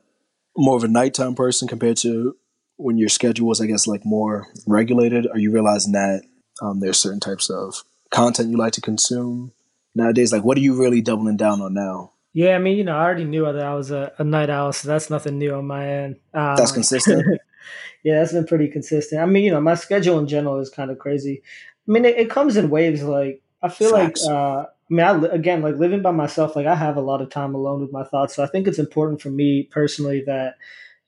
more 0.55 0.75
of 0.75 0.83
a 0.83 0.87
nighttime 0.87 1.35
person 1.35 1.67
compared 1.67 1.97
to 1.97 2.35
when 2.79 2.97
your 2.97 3.09
schedule 3.09 3.47
was, 3.47 3.59
I 3.61 3.65
guess, 3.65 3.87
like 3.87 4.05
more 4.05 4.47
regulated? 4.65 5.27
Are 5.27 5.37
you 5.37 5.51
realizing 5.51 5.91
that 5.93 6.23
um, 6.61 6.79
there's 6.79 6.97
certain 6.97 7.19
types 7.19 7.49
of 7.49 7.83
content 8.09 8.49
you 8.49 8.57
like 8.57 8.73
to 8.73 8.81
consume 8.81 9.51
nowadays? 9.93 10.31
Like, 10.31 10.43
what 10.43 10.57
are 10.57 10.61
you 10.61 10.79
really 10.79 11.01
doubling 11.01 11.37
down 11.37 11.61
on 11.61 11.73
now? 11.73 12.13
Yeah, 12.31 12.55
I 12.55 12.59
mean, 12.59 12.77
you 12.77 12.83
know, 12.83 12.95
I 12.95 13.03
already 13.03 13.25
knew 13.25 13.43
that 13.45 13.59
I 13.59 13.73
was 13.73 13.91
a, 13.91 14.13
a 14.17 14.23
night 14.23 14.49
owl, 14.49 14.71
so 14.71 14.87
that's 14.87 15.09
nothing 15.09 15.37
new 15.37 15.55
on 15.55 15.67
my 15.67 15.87
end. 15.87 16.15
Um, 16.33 16.55
that's 16.55 16.71
consistent. 16.71 17.25
yeah, 18.03 18.19
that's 18.19 18.31
been 18.31 18.45
pretty 18.45 18.69
consistent. 18.69 19.21
I 19.21 19.25
mean, 19.25 19.43
you 19.43 19.51
know, 19.51 19.61
my 19.61 19.75
schedule 19.75 20.19
in 20.19 20.27
general 20.27 20.59
is 20.59 20.69
kind 20.69 20.89
of 20.89 20.99
crazy. 20.99 21.41
I 21.87 21.91
mean, 21.91 22.05
it, 22.05 22.17
it 22.17 22.29
comes 22.29 22.55
in 22.55 22.69
waves. 22.69 23.03
Like, 23.03 23.41
I 23.61 23.69
feel 23.69 23.91
Facts. 23.91 24.23
like 24.25 24.33
uh, 24.33 24.65
I 24.89 24.93
mean, 24.93 25.05
I, 25.05 25.27
again, 25.27 25.61
like 25.61 25.75
living 25.75 26.01
by 26.01 26.11
myself, 26.11 26.55
like 26.55 26.65
I 26.65 26.75
have 26.75 26.97
a 26.97 27.01
lot 27.01 27.21
of 27.21 27.29
time 27.29 27.53
alone 27.53 27.81
with 27.81 27.91
my 27.91 28.03
thoughts. 28.03 28.35
So 28.35 28.43
I 28.43 28.47
think 28.47 28.67
it's 28.67 28.79
important 28.79 29.21
for 29.21 29.29
me 29.29 29.63
personally 29.71 30.23
that, 30.25 30.55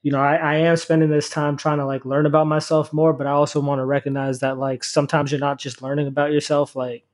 you 0.02 0.12
know, 0.12 0.20
I, 0.20 0.36
I 0.36 0.54
am 0.56 0.76
spending 0.76 1.10
this 1.10 1.28
time 1.28 1.56
trying 1.56 1.78
to 1.78 1.86
like 1.86 2.04
learn 2.04 2.26
about 2.26 2.46
myself 2.46 2.92
more, 2.92 3.12
but 3.12 3.26
I 3.26 3.30
also 3.30 3.60
want 3.60 3.80
to 3.80 3.84
recognize 3.84 4.40
that 4.40 4.58
like 4.58 4.84
sometimes 4.84 5.32
you're 5.32 5.40
not 5.40 5.58
just 5.58 5.82
learning 5.82 6.06
about 6.06 6.32
yourself, 6.32 6.76
like 6.76 7.04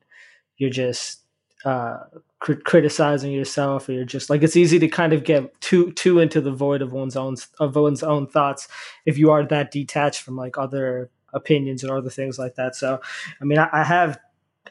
you're 0.59 0.71
just 0.71 1.21
uh, 1.65 1.99
cr- 2.39 2.55
criticizing 2.55 3.33
yourself, 3.33 3.89
or 3.89 3.93
you're 3.93 4.05
just 4.05 4.31
like 4.31 4.43
it's 4.43 4.57
easy 4.57 4.79
to 4.79 4.89
kind 4.89 5.13
of 5.13 5.25
get 5.25 5.61
too 5.61 5.93
too 5.93 6.21
into 6.21 6.41
the 6.41 6.53
void 6.53 6.83
of 6.83 6.93
one's 6.93 7.17
own 7.17 7.37
of 7.59 7.77
one's 7.77 8.03
own 8.03 8.27
thoughts 8.27 8.69
if 9.07 9.19
you 9.19 9.31
are 9.31 9.45
that 9.47 9.71
detached 9.71 10.23
from 10.23 10.37
like 10.37 10.57
other 10.57 11.11
opinions 11.35 11.85
or 11.85 11.97
other 11.97 12.11
things 12.11 12.39
like 12.39 12.55
that. 12.55 12.75
So, 12.75 13.01
I 13.41 13.45
mean, 13.45 13.59
I, 13.59 13.69
I 13.73 13.85
have 13.85 14.19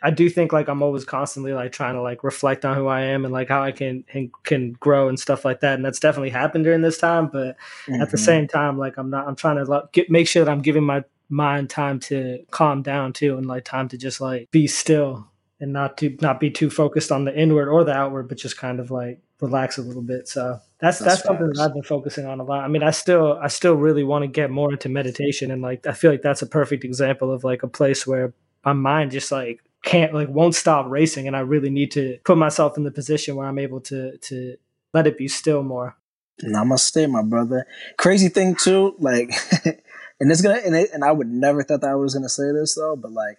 I 0.02 0.12
do 0.12 0.30
think 0.30 0.54
like 0.54 0.68
I'm 0.68 0.82
always 0.82 1.06
constantly 1.06 1.54
like 1.54 1.72
trying 1.72 1.96
to 1.96 2.02
like 2.02 2.24
reflect 2.24 2.66
on 2.66 2.76
who 2.76 2.88
I 2.88 3.02
am 3.02 3.26
and 3.26 3.34
like 3.34 3.50
how 3.50 3.64
I 3.64 3.72
can 3.72 4.04
and 4.14 4.32
can 4.44 4.74
grow 4.74 5.10
and 5.10 5.20
stuff 5.20 5.46
like 5.46 5.62
that. 5.62 5.76
And 5.76 5.86
that's 5.86 6.00
definitely 6.00 6.30
happened 6.30 6.64
during 6.64 6.82
this 6.82 6.98
time. 6.98 7.28
But 7.28 7.58
mm-hmm. 7.86 8.02
at 8.02 8.12
the 8.12 8.18
mm-hmm. 8.18 8.26
same 8.26 8.48
time, 8.48 8.78
like 8.78 8.98
I'm 8.98 9.10
not. 9.10 9.28
I'm 9.28 9.36
trying 9.36 9.58
to 9.58 9.64
like, 9.64 9.92
get 9.92 10.10
make 10.10 10.28
sure 10.28 10.44
that 10.44 10.52
I'm 10.52 10.62
giving 10.62 10.84
my 10.84 11.04
mind 11.30 11.70
time 11.70 12.00
to 12.00 12.46
calm 12.52 12.82
down 12.82 13.14
too, 13.14 13.38
and 13.38 13.46
like 13.46 13.66
time 13.66 13.88
to 13.90 13.98
just 13.98 14.22
like 14.22 14.50
be 14.52 14.68
still 14.68 15.28
and 15.60 15.74
not 15.74 15.98
to 15.98 16.16
not 16.22 16.40
be 16.40 16.50
too 16.50 16.70
focused 16.70 17.12
on 17.12 17.26
the 17.26 17.38
inward 17.38 17.68
or 17.70 17.84
the 17.84 17.94
outward, 17.94 18.28
but 18.28 18.38
just 18.38 18.58
kind 18.58 18.80
of 18.80 18.92
like 18.92 19.20
relax 19.42 19.78
a 19.78 19.82
little 19.82 20.02
bit. 20.02 20.28
So 20.28 20.60
that's 20.80 21.00
that's, 21.00 21.16
that's 21.16 21.24
something 21.24 21.48
that 21.48 21.60
I've 21.60 21.74
been 21.74 21.84
focusing 21.84 22.26
on 22.26 22.40
a 22.40 22.44
lot. 22.44 22.64
I 22.64 22.68
mean, 22.68 22.84
I 22.84 22.92
still 22.92 23.40
I 23.42 23.48
still 23.48 23.76
really 23.76 24.04
want 24.04 24.24
to 24.24 24.28
get 24.28 24.52
more 24.52 24.72
into 24.72 24.90
meditation, 24.90 25.52
and 25.52 25.62
like 25.62 25.86
I 25.88 25.94
feel 25.94 26.12
like 26.12 26.22
that's 26.22 26.42
a 26.42 26.48
perfect 26.48 26.84
example 26.84 27.32
of 27.32 27.44
like 27.44 27.64
a 27.64 27.68
place 27.68 28.06
where 28.06 28.34
my 28.64 28.74
mind 28.74 29.12
just 29.12 29.32
like 29.32 29.62
can't 29.84 30.14
like 30.14 30.30
won't 30.30 30.56
stop 30.56 30.86
racing 30.90 31.28
and 31.28 31.36
I 31.36 31.42
really 31.42 31.70
need 31.70 31.92
to 31.92 32.20
put 32.26 32.38
myself 32.38 32.78
in 32.78 32.84
the 32.84 32.92
position 32.92 33.36
where 33.36 33.48
I'm 33.48 33.60
able 33.60 33.80
to 33.82 34.18
to 34.18 34.58
let 34.94 35.08
it 35.08 35.18
be 35.18 35.28
still 35.28 35.64
more. 35.64 35.96
Namaste, 36.44 37.10
my 37.10 37.24
brother. 37.24 37.66
Crazy 37.98 38.30
thing 38.30 38.56
too, 38.56 38.96
like 39.00 39.32
and 39.66 40.32
it's 40.32 40.42
gonna 40.42 40.60
and, 40.66 40.76
it, 40.76 40.90
and 40.94 41.04
I 41.04 41.12
would 41.12 41.28
never 41.28 41.64
thought 41.64 41.82
that 41.82 41.90
I 41.92 41.96
was 41.96 42.14
gonna 42.14 42.30
say 42.30 42.52
this 42.52 42.76
though, 42.76 42.96
but 42.96 43.12
like 43.12 43.38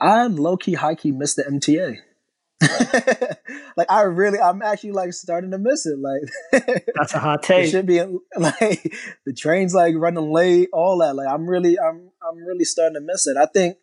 I 0.00 0.26
low 0.26 0.56
key, 0.56 0.74
high 0.74 0.94
key 0.94 1.12
miss 1.12 1.34
the 1.34 1.44
MTA. 1.44 1.98
like 3.76 3.90
I 3.90 4.02
really, 4.02 4.38
I'm 4.38 4.62
actually 4.62 4.92
like 4.92 5.12
starting 5.12 5.50
to 5.50 5.58
miss 5.58 5.86
it. 5.86 5.98
Like 5.98 6.84
that's 6.94 7.14
a 7.14 7.18
hot 7.18 7.42
take. 7.42 7.66
It 7.66 7.70
should 7.70 7.86
be 7.86 8.00
like 8.36 8.94
the 9.24 9.32
trains 9.32 9.74
like 9.74 9.94
running 9.96 10.30
late, 10.30 10.68
all 10.72 10.98
that. 10.98 11.16
Like 11.16 11.28
I'm 11.28 11.48
really, 11.48 11.78
I'm, 11.78 12.10
I'm 12.22 12.44
really 12.44 12.64
starting 12.64 12.94
to 12.94 13.00
miss 13.00 13.26
it. 13.26 13.36
I 13.36 13.46
think 13.46 13.76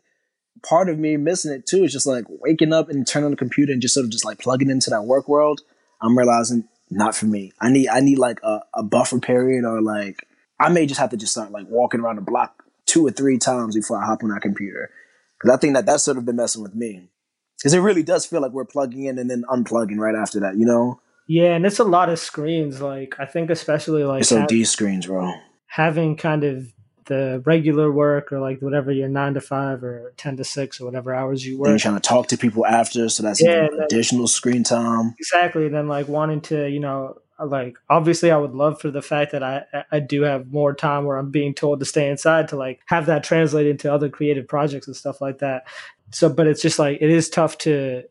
part 0.64 0.90
of 0.90 1.00
me 1.00 1.18
missing 1.18 1.52
it 1.52 1.66
too 1.66 1.84
is 1.84 1.92
just 1.92 2.08
like 2.08 2.26
waking 2.28 2.74
up 2.74 2.90
and 2.90 3.06
turning 3.08 3.26
on 3.26 3.32
the 3.32 3.38
computer 3.38 3.72
and 3.72 3.82
just 3.82 3.94
sort 3.94 4.06
of 4.06 4.12
just 4.12 4.26
like 4.26 4.40
plugging 4.40 4.70
into 4.70 4.90
that 4.90 5.04
work 5.04 5.28
world. 5.28 5.62
I'm 6.02 6.18
realizing 6.18 6.68
not 6.90 7.16
for 7.16 7.26
me. 7.26 7.54
I 7.60 7.70
need 7.70 7.88
I 7.88 8.00
need 8.00 8.18
like 8.18 8.40
a, 8.44 8.62
a 8.76 8.84
buffer 8.84 9.20
period 9.20 9.66
or 9.66 9.82
like 9.82 10.28
I 10.60 10.70
may 10.70 10.86
just 10.86 11.00
have 11.00 11.10
to 11.12 11.18
just 11.18 11.32
start 11.32 11.52
like 11.52 11.68
walking 11.70 12.02
around 12.02 12.18
the 12.18 12.22
block 12.22 12.64
two 12.86 13.06
or 13.06 13.12
three 13.12 13.38
times 13.38 13.76
before 13.76 14.02
I 14.02 14.06
hop 14.06 14.24
on 14.24 14.30
that 14.30 14.42
computer 14.42 14.92
because 15.40 15.56
I 15.56 15.60
think 15.60 15.76
that 15.76 15.86
that's 15.86 16.04
sort 16.04 16.18
of 16.18 16.26
been 16.26 16.36
messing 16.36 16.62
with 16.62 16.76
me 16.76 17.10
because 17.58 17.74
it 17.74 17.80
really 17.80 18.04
does 18.04 18.26
feel 18.26 18.42
like 18.42 18.52
we're 18.52 18.66
plugging 18.66 19.06
in 19.06 19.18
and 19.18 19.30
then 19.30 19.44
unplugging 19.50 19.98
right 19.98 20.16
after 20.16 20.40
that, 20.42 20.58
you 20.58 20.66
know? 20.66 21.00
Yeah, 21.28 21.56
and 21.56 21.66
it's 21.66 21.80
a 21.80 21.84
lot 21.84 22.10
of 22.10 22.20
screens. 22.20 22.82
Like 22.82 23.16
I 23.20 23.26
think 23.26 23.50
especially 23.50 24.04
like 24.04 24.22
it's 24.22 24.32
OD 24.32 24.66
screens, 24.66 25.06
bro. 25.06 25.32
Having 25.68 26.18
kind 26.18 26.44
of 26.44 26.74
the 27.06 27.42
regular 27.46 27.92
work 27.92 28.32
or 28.32 28.40
like 28.40 28.62
whatever 28.62 28.92
your 28.92 29.10
nine 29.10 29.34
to 29.34 29.42
five 29.42 29.84
or 29.84 30.14
ten 30.18 30.38
to 30.38 30.44
six 30.44 30.80
or 30.80 30.86
whatever 30.86 31.14
hours 31.14 31.46
you 31.46 31.58
work. 31.58 31.66
Then 31.66 31.74
you're 31.74 31.80
trying 31.80 31.96
to 31.96 32.02
talk 32.02 32.28
to 32.28 32.38
people 32.38 32.66
after, 32.66 33.10
so 33.10 33.24
that's 33.24 33.42
yeah, 33.42 33.68
additional 33.84 34.28
screen 34.28 34.64
time. 34.64 35.16
Exactly. 35.20 35.68
Then 35.70 35.88
like 35.88 36.08
wanting 36.08 36.42
to, 36.42 36.70
you 36.70 36.80
know, 36.80 37.18
uh, 37.40 37.46
like 37.46 37.78
obviously 37.90 38.32
I 38.32 38.38
would 38.38 38.54
love 38.54 38.80
for 38.80 38.92
the 38.92 39.02
fact 39.02 39.32
that 39.32 39.44
I 39.44 39.64
I 39.92 40.00
do 40.00 40.22
have 40.24 40.52
more 40.52 40.74
time 40.74 41.06
where 41.06 41.18
I'm 41.18 41.32
being 41.32 41.54
told 41.54 41.80
to 41.80 41.86
stay 41.86 42.10
inside 42.10 42.50
to 42.50 42.56
like 42.58 42.82
have 42.86 43.08
that 43.08 43.24
translate 43.24 43.68
into 43.68 43.92
other 43.92 44.10
creative 44.10 44.48
projects 44.48 44.88
and 44.88 44.96
stuff 44.96 45.22
like 45.22 45.40
that. 45.40 45.68
So, 46.12 46.30
but 46.30 46.48
it's 46.48 46.62
just 46.62 46.78
like 46.78 47.00
it 47.02 47.10
is 47.10 47.30
tough 47.30 47.58
to 47.60 48.04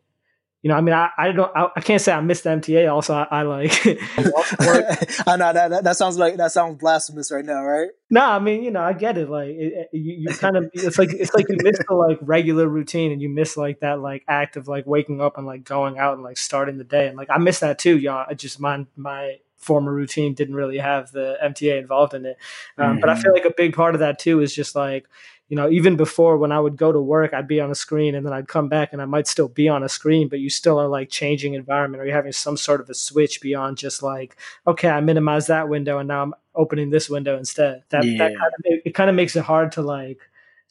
you 0.61 0.69
know, 0.69 0.75
I 0.75 0.81
mean, 0.81 0.93
I, 0.93 1.09
I 1.17 1.31
don't, 1.31 1.51
I, 1.55 1.69
I, 1.75 1.81
can't 1.81 1.99
say 1.99 2.11
I 2.11 2.21
missed 2.21 2.43
the 2.43 2.51
MTA. 2.51 2.91
Also, 2.91 3.15
I, 3.15 3.27
I 3.31 3.41
like. 3.41 3.71
I 5.27 5.35
know 5.35 5.53
that, 5.53 5.69
that, 5.69 5.83
that 5.83 5.97
sounds 5.97 6.19
like 6.19 6.37
that 6.37 6.51
sounds 6.51 6.77
blasphemous 6.77 7.31
right 7.31 7.43
now, 7.43 7.63
right? 7.63 7.89
No, 8.11 8.21
I 8.21 8.37
mean, 8.37 8.63
you 8.63 8.69
know, 8.69 8.81
I 8.81 8.93
get 8.93 9.17
it. 9.17 9.27
Like, 9.27 9.49
it, 9.49 9.73
it, 9.73 9.89
you, 9.91 10.17
you 10.19 10.29
kind 10.35 10.55
of, 10.55 10.69
it's 10.73 10.99
like 10.99 11.09
it's 11.13 11.33
like 11.33 11.47
you 11.49 11.57
miss 11.63 11.79
the 11.87 11.95
like 11.95 12.19
regular 12.21 12.67
routine, 12.67 13.11
and 13.11 13.21
you 13.21 13.29
miss 13.29 13.57
like 13.57 13.79
that 13.79 14.01
like 14.01 14.23
act 14.27 14.55
of 14.55 14.67
like 14.67 14.85
waking 14.85 15.19
up 15.19 15.37
and 15.37 15.47
like 15.47 15.63
going 15.63 15.97
out 15.97 16.13
and 16.13 16.23
like 16.23 16.37
starting 16.37 16.77
the 16.77 16.83
day, 16.83 17.07
and 17.07 17.17
like 17.17 17.29
I 17.31 17.39
miss 17.39 17.59
that 17.61 17.79
too, 17.79 17.97
y'all. 17.97 18.25
I 18.29 18.35
just 18.35 18.59
my 18.59 18.85
my 18.95 19.37
former 19.57 19.91
routine 19.91 20.35
didn't 20.35 20.55
really 20.55 20.77
have 20.77 21.11
the 21.11 21.37
MTA 21.43 21.79
involved 21.79 22.13
in 22.13 22.25
it, 22.25 22.37
um, 22.77 22.91
mm-hmm. 22.91 22.99
but 22.99 23.09
I 23.09 23.15
feel 23.15 23.31
mm-hmm. 23.31 23.43
like 23.43 23.45
a 23.45 23.55
big 23.57 23.73
part 23.73 23.95
of 23.95 23.99
that 24.01 24.19
too 24.19 24.41
is 24.41 24.53
just 24.53 24.75
like 24.75 25.07
you 25.51 25.57
know, 25.57 25.69
even 25.69 25.97
before 25.97 26.37
when 26.37 26.53
I 26.53 26.61
would 26.61 26.77
go 26.77 26.93
to 26.93 27.01
work, 27.01 27.33
I'd 27.33 27.45
be 27.45 27.59
on 27.59 27.69
a 27.69 27.75
screen 27.75 28.15
and 28.15 28.25
then 28.25 28.31
I'd 28.31 28.47
come 28.47 28.69
back 28.69 28.93
and 28.93 29.01
I 29.01 29.05
might 29.05 29.27
still 29.27 29.49
be 29.49 29.67
on 29.67 29.83
a 29.83 29.89
screen, 29.89 30.29
but 30.29 30.39
you 30.39 30.49
still 30.49 30.79
are 30.79 30.87
like 30.87 31.09
changing 31.09 31.55
environment 31.55 32.01
or 32.01 32.05
you're 32.05 32.15
having 32.15 32.31
some 32.31 32.55
sort 32.55 32.79
of 32.79 32.89
a 32.89 32.93
switch 32.93 33.41
beyond 33.41 33.77
just 33.77 34.01
like, 34.01 34.37
okay, 34.65 34.87
I 34.87 35.01
minimize 35.01 35.47
that 35.47 35.67
window 35.67 35.97
and 35.97 36.07
now 36.07 36.23
I'm 36.23 36.33
opening 36.55 36.89
this 36.89 37.09
window 37.09 37.37
instead. 37.37 37.83
That, 37.89 38.05
yeah. 38.05 38.17
that 38.19 38.37
kind 38.37 38.53
of, 38.53 38.81
it 38.85 38.95
kind 38.95 39.09
of 39.09 39.15
makes 39.17 39.35
it 39.35 39.43
hard 39.43 39.73
to 39.73 39.81
like 39.81 40.19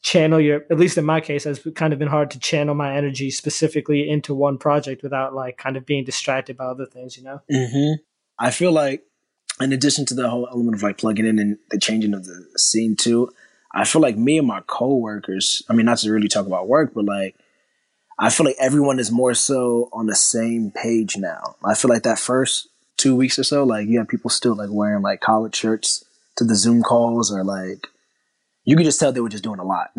channel 0.01 0.39
your, 0.39 0.65
at 0.71 0.79
least 0.79 0.97
in 0.97 1.05
my 1.05 1.21
case, 1.21 1.43
has 1.43 1.61
kind 1.75 1.93
of 1.93 1.99
been 1.99 2.07
hard 2.07 2.31
to 2.31 2.39
channel 2.39 2.73
my 2.73 2.97
energy 2.97 3.29
specifically 3.29 4.09
into 4.09 4.33
one 4.33 4.57
project 4.57 5.03
without 5.03 5.35
like 5.35 5.59
kind 5.59 5.77
of 5.77 5.85
being 5.85 6.03
distracted 6.03 6.57
by 6.57 6.65
other 6.65 6.87
things, 6.87 7.15
you 7.15 7.23
know? 7.23 7.39
Mm-hmm. 7.51 8.01
I 8.39 8.49
feel 8.49 8.71
like 8.71 9.03
in 9.59 9.73
addition 9.73 10.07
to 10.07 10.15
the 10.15 10.27
whole 10.27 10.47
element 10.47 10.73
of 10.73 10.81
like 10.81 10.97
plugging 10.97 11.27
in 11.27 11.37
and 11.37 11.59
the 11.69 11.77
changing 11.77 12.15
of 12.15 12.25
the 12.25 12.47
scene 12.57 12.95
too, 12.95 13.29
I 13.73 13.85
feel 13.85 14.01
like 14.01 14.17
me 14.17 14.37
and 14.37 14.47
my 14.47 14.61
coworkers, 14.67 15.63
I 15.69 15.73
mean, 15.73 15.85
not 15.85 15.99
to 15.99 16.11
really 16.11 16.27
talk 16.27 16.45
about 16.45 16.67
work, 16.67 16.93
but 16.93 17.05
like, 17.05 17.35
I 18.19 18.29
feel 18.29 18.45
like 18.45 18.57
everyone 18.59 18.99
is 18.99 19.11
more 19.11 19.33
so 19.33 19.89
on 19.93 20.05
the 20.05 20.15
same 20.15 20.71
page 20.71 21.17
now. 21.17 21.55
I 21.65 21.73
feel 21.73 21.89
like 21.89 22.03
that 22.03 22.19
first 22.19 22.67
two 22.97 23.15
weeks 23.15 23.39
or 23.39 23.43
so, 23.43 23.63
like, 23.63 23.87
you 23.87 23.97
have 23.99 24.07
people 24.07 24.29
still 24.29 24.55
like 24.55 24.69
wearing 24.71 25.01
like 25.01 25.21
collared 25.21 25.55
shirts 25.55 26.03
to 26.37 26.43
the 26.43 26.55
Zoom 26.55 26.83
calls 26.83 27.31
or 27.33 27.43
like, 27.43 27.87
you 28.63 28.75
could 28.75 28.85
just 28.85 28.99
tell 28.99 29.11
they 29.11 29.21
were 29.21 29.29
just 29.29 29.43
doing 29.43 29.59
a 29.59 29.65
lot, 29.65 29.89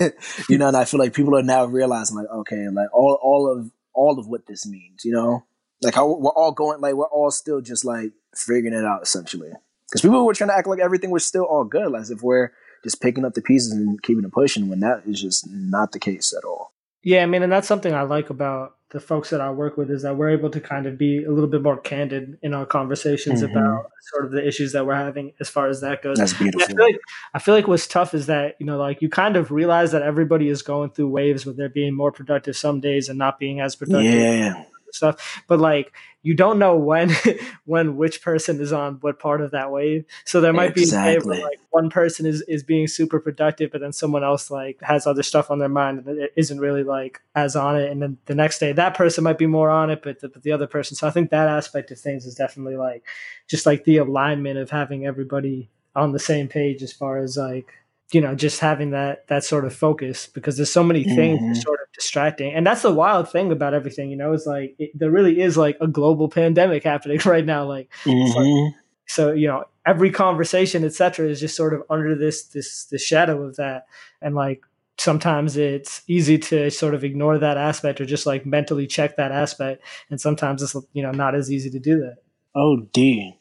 you 0.48 0.58
know. 0.58 0.68
And 0.68 0.76
I 0.76 0.84
feel 0.84 1.00
like 1.00 1.14
people 1.14 1.36
are 1.38 1.42
now 1.42 1.64
realizing, 1.64 2.16
like, 2.16 2.28
okay, 2.28 2.68
like 2.68 2.92
all 2.92 3.18
all 3.22 3.50
of 3.50 3.70
all 3.94 4.18
of 4.18 4.28
what 4.28 4.46
this 4.46 4.66
means, 4.66 5.04
you 5.04 5.12
know, 5.12 5.44
like 5.82 5.94
how 5.94 6.06
we're 6.06 6.30
all 6.30 6.52
going, 6.52 6.80
like 6.80 6.94
we're 6.94 7.06
all 7.06 7.30
still 7.30 7.62
just 7.62 7.84
like 7.84 8.12
figuring 8.34 8.74
it 8.74 8.84
out 8.84 9.02
essentially. 9.02 9.50
Because 9.88 10.02
people 10.02 10.24
were 10.24 10.34
trying 10.34 10.50
to 10.50 10.56
act 10.56 10.68
like 10.68 10.80
everything 10.80 11.10
was 11.10 11.24
still 11.24 11.44
all 11.44 11.64
good, 11.64 11.94
as 11.94 12.10
if 12.10 12.22
we're 12.22 12.52
just 12.82 13.00
picking 13.00 13.24
up 13.24 13.34
the 13.34 13.42
pieces 13.42 13.72
and 13.72 14.02
keeping 14.02 14.24
it 14.24 14.32
pushing 14.32 14.68
when 14.68 14.80
that 14.80 15.02
is 15.06 15.20
just 15.20 15.48
not 15.50 15.92
the 15.92 15.98
case 15.98 16.34
at 16.36 16.44
all. 16.44 16.72
Yeah, 17.02 17.22
I 17.22 17.26
mean, 17.26 17.42
and 17.42 17.52
that's 17.52 17.68
something 17.68 17.94
I 17.94 18.02
like 18.02 18.30
about 18.30 18.76
the 18.90 19.00
folks 19.00 19.30
that 19.30 19.40
I 19.40 19.50
work 19.50 19.76
with 19.76 19.90
is 19.90 20.02
that 20.02 20.16
we're 20.16 20.30
able 20.30 20.50
to 20.50 20.60
kind 20.60 20.86
of 20.86 20.98
be 20.98 21.24
a 21.24 21.30
little 21.30 21.48
bit 21.48 21.62
more 21.62 21.78
candid 21.78 22.38
in 22.42 22.52
our 22.52 22.66
conversations 22.66 23.42
mm-hmm. 23.42 23.56
about 23.56 23.86
sort 24.10 24.26
of 24.26 24.32
the 24.32 24.46
issues 24.46 24.72
that 24.72 24.84
we're 24.84 24.96
having 24.96 25.32
as 25.38 25.48
far 25.48 25.68
as 25.68 25.80
that 25.82 26.02
goes. 26.02 26.18
That's 26.18 26.32
beautiful. 26.32 26.62
I 26.62 26.66
feel, 26.66 26.84
like, 26.84 27.00
I 27.32 27.38
feel 27.38 27.54
like 27.54 27.68
what's 27.68 27.86
tough 27.86 28.14
is 28.14 28.26
that, 28.26 28.56
you 28.58 28.66
know, 28.66 28.78
like 28.78 29.00
you 29.00 29.08
kind 29.08 29.36
of 29.36 29.52
realize 29.52 29.92
that 29.92 30.02
everybody 30.02 30.48
is 30.48 30.62
going 30.62 30.90
through 30.90 31.08
waves 31.08 31.46
where 31.46 31.54
they're 31.54 31.68
being 31.68 31.94
more 31.94 32.10
productive 32.10 32.56
some 32.56 32.80
days 32.80 33.08
and 33.08 33.16
not 33.16 33.38
being 33.38 33.60
as 33.60 33.76
productive. 33.76 34.12
Yeah. 34.12 34.64
Stuff. 34.92 35.42
But 35.46 35.60
like 35.60 35.92
you 36.22 36.34
don't 36.34 36.58
know 36.58 36.76
when 36.76 37.10
when 37.64 37.96
which 37.96 38.22
person 38.22 38.60
is 38.60 38.72
on 38.72 38.94
what 39.00 39.18
part 39.18 39.40
of 39.40 39.52
that 39.52 39.70
wave. 39.70 40.04
So 40.24 40.40
there 40.40 40.52
might 40.52 40.76
exactly. 40.76 41.18
be 41.20 41.40
where 41.40 41.50
like 41.50 41.60
one 41.70 41.90
person 41.90 42.26
is 42.26 42.42
is 42.42 42.62
being 42.62 42.86
super 42.86 43.20
productive, 43.20 43.72
but 43.72 43.80
then 43.80 43.92
someone 43.92 44.24
else 44.24 44.50
like 44.50 44.80
has 44.82 45.06
other 45.06 45.22
stuff 45.22 45.50
on 45.50 45.58
their 45.58 45.68
mind 45.68 46.06
and 46.06 46.18
it 46.18 46.32
isn't 46.36 46.60
really 46.60 46.82
like 46.82 47.20
as 47.34 47.56
on 47.56 47.76
it. 47.76 47.90
And 47.90 48.02
then 48.02 48.18
the 48.26 48.34
next 48.34 48.58
day 48.58 48.72
that 48.72 48.94
person 48.94 49.24
might 49.24 49.38
be 49.38 49.46
more 49.46 49.70
on 49.70 49.90
it, 49.90 50.02
but 50.02 50.20
the, 50.20 50.28
but 50.28 50.42
the 50.42 50.52
other 50.52 50.66
person. 50.66 50.96
So 50.96 51.06
I 51.06 51.10
think 51.10 51.30
that 51.30 51.48
aspect 51.48 51.90
of 51.90 51.98
things 51.98 52.26
is 52.26 52.34
definitely 52.34 52.76
like 52.76 53.04
just 53.48 53.66
like 53.66 53.84
the 53.84 53.98
alignment 53.98 54.58
of 54.58 54.70
having 54.70 55.06
everybody 55.06 55.70
on 55.96 56.12
the 56.12 56.18
same 56.18 56.48
page 56.48 56.82
as 56.82 56.92
far 56.92 57.18
as 57.18 57.36
like 57.36 57.66
you 58.12 58.20
know 58.20 58.34
just 58.34 58.60
having 58.60 58.90
that 58.90 59.26
that 59.28 59.44
sort 59.44 59.64
of 59.64 59.74
focus 59.74 60.26
because 60.26 60.56
there's 60.56 60.72
so 60.72 60.82
many 60.82 61.04
things 61.04 61.40
mm-hmm. 61.40 61.54
sort 61.54 61.80
of 61.80 61.86
distracting. 61.92 62.52
And 62.52 62.66
that's 62.66 62.82
the 62.82 62.92
wild 62.92 63.30
thing 63.30 63.52
about 63.52 63.74
everything 63.74 64.10
you 64.10 64.16
know 64.16 64.32
is 64.32 64.46
like 64.46 64.74
it, 64.78 64.90
there 64.94 65.10
really 65.10 65.40
is 65.40 65.56
like 65.56 65.76
a 65.80 65.86
global 65.86 66.28
pandemic 66.28 66.84
happening 66.92 67.20
right 67.24 67.44
now 67.44 67.64
like, 67.64 67.90
mm-hmm. 68.04 68.38
like 68.38 68.74
so 69.06 69.32
you 69.32 69.48
know 69.48 69.64
every 69.86 70.10
conversation 70.10 70.84
etc 70.84 71.28
is 71.28 71.40
just 71.40 71.56
sort 71.56 71.74
of 71.74 71.82
under 71.90 72.14
this 72.14 72.44
this 72.44 72.86
the 72.86 72.98
shadow 72.98 73.42
of 73.42 73.56
that. 73.56 73.86
And 74.20 74.34
like 74.34 74.62
sometimes 74.98 75.56
it's 75.56 76.02
easy 76.08 76.38
to 76.38 76.70
sort 76.70 76.94
of 76.94 77.04
ignore 77.04 77.38
that 77.38 77.56
aspect 77.56 78.00
or 78.00 78.04
just 78.04 78.26
like 78.26 78.44
mentally 78.44 78.86
check 78.86 79.16
that 79.16 79.32
aspect. 79.32 79.82
And 80.10 80.20
sometimes 80.20 80.62
it's 80.62 80.76
you 80.92 81.02
know 81.02 81.12
not 81.12 81.34
as 81.34 81.50
easy 81.50 81.70
to 81.70 81.78
do 81.78 82.00
that. 82.00 82.16
Oh 82.54 82.88
d 82.92 83.36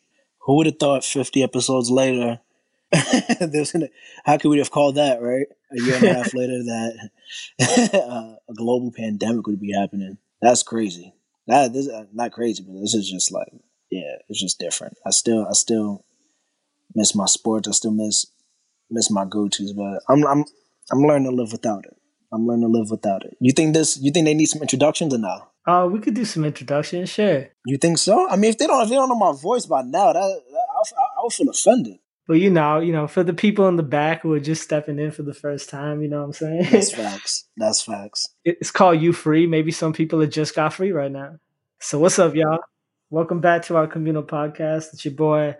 who 0.49 0.55
would 0.55 0.65
have 0.65 0.79
thought 0.79 1.03
50 1.03 1.43
episodes 1.43 1.91
later 1.91 2.39
There's 3.39 3.75
an, 3.75 3.89
how 4.25 4.37
could 4.37 4.49
we 4.49 4.57
have 4.57 4.71
called 4.71 4.95
that 4.95 5.21
right? 5.21 5.45
A 5.71 5.83
year 5.83 5.95
and 5.95 6.03
a 6.05 6.13
half 6.13 6.33
later, 6.33 6.63
that 6.63 7.09
uh, 7.93 8.35
a 8.49 8.53
global 8.55 8.91
pandemic 8.95 9.45
would 9.47 9.59
be 9.59 9.73
happening. 9.73 10.17
That's 10.41 10.63
crazy. 10.63 11.13
That 11.47 11.73
this 11.73 11.87
uh, 11.87 12.05
not 12.13 12.31
crazy, 12.31 12.63
but 12.63 12.79
this 12.79 12.93
is 12.93 13.09
just 13.09 13.31
like 13.31 13.47
yeah, 13.91 14.17
it's 14.27 14.39
just 14.39 14.59
different. 14.59 14.97
I 15.05 15.11
still 15.11 15.45
I 15.47 15.53
still 15.53 16.05
miss 16.95 17.15
my 17.15 17.25
sports. 17.25 17.67
I 17.67 17.71
still 17.71 17.91
miss 17.91 18.25
miss 18.89 19.11
my 19.11 19.25
go 19.25 19.47
tos, 19.47 19.73
but 19.73 20.01
I'm 20.09 20.25
I'm 20.25 20.45
I'm 20.91 21.01
learning 21.01 21.29
to 21.29 21.35
live 21.35 21.51
without 21.51 21.85
it. 21.85 21.95
I'm 22.31 22.45
learning 22.45 22.71
to 22.71 22.79
live 22.79 22.91
without 22.91 23.25
it. 23.25 23.37
You 23.39 23.51
think 23.51 23.73
this? 23.73 23.97
You 23.99 24.11
think 24.11 24.25
they 24.25 24.33
need 24.33 24.45
some 24.45 24.61
introductions 24.61 25.13
or 25.13 25.17
no? 25.17 25.49
Oh, 25.67 25.83
uh, 25.83 25.87
we 25.87 25.99
could 25.99 26.15
do 26.15 26.25
some 26.25 26.45
introductions, 26.45 27.09
sure. 27.09 27.49
You 27.65 27.77
think 27.77 27.97
so? 27.97 28.27
I 28.29 28.37
mean, 28.37 28.49
if 28.49 28.57
they 28.57 28.65
don't, 28.65 28.81
if 28.81 28.89
they 28.89 28.95
don't 28.95 29.09
know 29.09 29.15
my 29.15 29.33
voice 29.33 29.65
by 29.65 29.81
now, 29.81 30.13
that, 30.13 30.19
that 30.19 30.67
I, 30.75 31.01
I 31.19 31.21
would 31.21 31.33
feel 31.33 31.49
offended. 31.49 31.97
But 32.29 32.35
you 32.35 32.51
know, 32.51 32.77
you 32.77 32.91
know, 32.91 33.07
for 33.07 33.23
the 33.23 33.33
people 33.33 33.67
in 33.69 33.75
the 33.75 33.81
back 33.81 34.21
who 34.21 34.31
are 34.33 34.39
just 34.39 34.61
stepping 34.61 34.99
in 34.99 35.09
for 35.09 35.23
the 35.23 35.33
first 35.33 35.67
time, 35.67 36.03
you 36.03 36.07
know 36.07 36.19
what 36.19 36.25
I'm 36.25 36.33
saying? 36.33 36.67
That's 36.69 36.91
facts. 36.95 37.45
That's 37.57 37.81
facts. 37.81 38.27
It's 38.45 38.69
called 38.69 39.01
You 39.01 39.13
Free. 39.13 39.47
Maybe 39.47 39.71
some 39.71 39.93
people 39.93 40.21
have 40.21 40.29
just 40.29 40.53
got 40.53 40.75
free 40.75 40.91
right 40.91 41.11
now. 41.11 41.39
So 41.79 41.97
what's 41.97 42.19
up, 42.19 42.35
y'all? 42.35 42.59
Welcome 43.09 43.39
back 43.39 43.63
to 43.63 43.77
our 43.77 43.87
communal 43.87 44.21
podcast. 44.21 44.93
It's 44.93 45.03
your 45.03 45.15
boy 45.15 45.55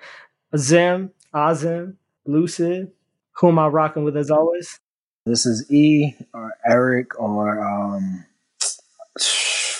Azim, 0.53 1.09
Azim, 1.33 1.97
Lucid. 2.27 2.91
Who 3.37 3.47
am 3.47 3.57
I 3.57 3.65
rocking 3.65 4.03
with 4.03 4.15
as 4.15 4.29
always? 4.29 4.79
This 5.25 5.47
is 5.47 5.65
E 5.71 6.13
or 6.35 6.53
Eric 6.63 7.19
or 7.19 7.65
um 7.67 8.25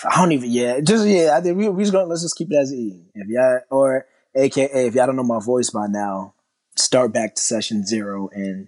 I 0.10 0.16
don't 0.16 0.32
even 0.32 0.50
yeah, 0.50 0.80
just 0.80 1.06
yeah, 1.08 1.38
I 1.38 1.42
think 1.42 1.56
we 1.56 1.70
we 1.70 1.84
just 1.84 1.94
gonna 1.94 2.08
let's 2.08 2.24
just 2.24 2.36
keep 2.36 2.52
it 2.52 2.56
as 2.56 2.74
E. 2.74 3.00
If 3.14 3.28
y'all 3.28 3.60
or 3.70 4.08
AKA 4.34 4.88
if 4.88 4.96
y'all 4.96 5.06
don't 5.06 5.18
know 5.18 5.24
my 5.24 5.40
voice 5.40 5.70
by 5.70 5.86
now, 5.88 6.34
start 6.80 7.14
back 7.14 7.36
to 7.36 7.42
session 7.42 7.86
zero 7.86 8.30
and 8.34 8.68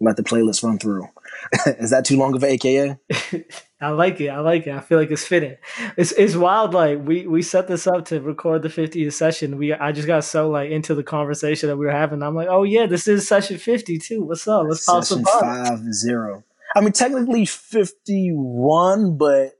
let 0.00 0.16
the 0.16 0.22
playlist 0.22 0.62
run 0.62 0.78
through. 0.78 1.08
Is 1.66 1.90
that 1.90 2.04
too 2.04 2.16
long 2.16 2.34
of 2.34 2.42
an 2.42 2.50
AKA? 2.50 2.98
I 3.80 3.88
like 3.88 4.20
it. 4.20 4.28
I 4.28 4.40
like 4.40 4.66
it. 4.66 4.74
I 4.74 4.80
feel 4.80 4.98
like 4.98 5.10
it's 5.10 5.26
fitting. 5.26 5.56
It's 5.96 6.12
it's 6.12 6.34
wild. 6.36 6.72
Like 6.72 7.00
we 7.04 7.26
we 7.26 7.42
set 7.42 7.68
this 7.68 7.86
up 7.86 8.06
to 8.06 8.20
record 8.20 8.62
the 8.62 8.68
50th 8.68 9.12
session. 9.12 9.58
We 9.58 9.74
I 9.74 9.92
just 9.92 10.06
got 10.06 10.24
so 10.24 10.48
like 10.48 10.70
into 10.70 10.94
the 10.94 11.02
conversation 11.02 11.68
that 11.68 11.76
we 11.76 11.84
were 11.84 11.92
having. 11.92 12.22
I'm 12.22 12.34
like, 12.34 12.48
oh 12.48 12.62
yeah, 12.62 12.86
this 12.86 13.06
is 13.06 13.28
session 13.28 13.58
50 13.58 13.98
too. 13.98 14.24
What's 14.24 14.48
up? 14.48 14.64
Let's 14.66 14.86
pop 14.86 15.04
some 15.04 15.24
five 15.24 15.80
zero. 15.92 16.44
I 16.76 16.80
mean, 16.80 16.92
technically 16.92 17.46
51, 17.46 19.16
but 19.16 19.52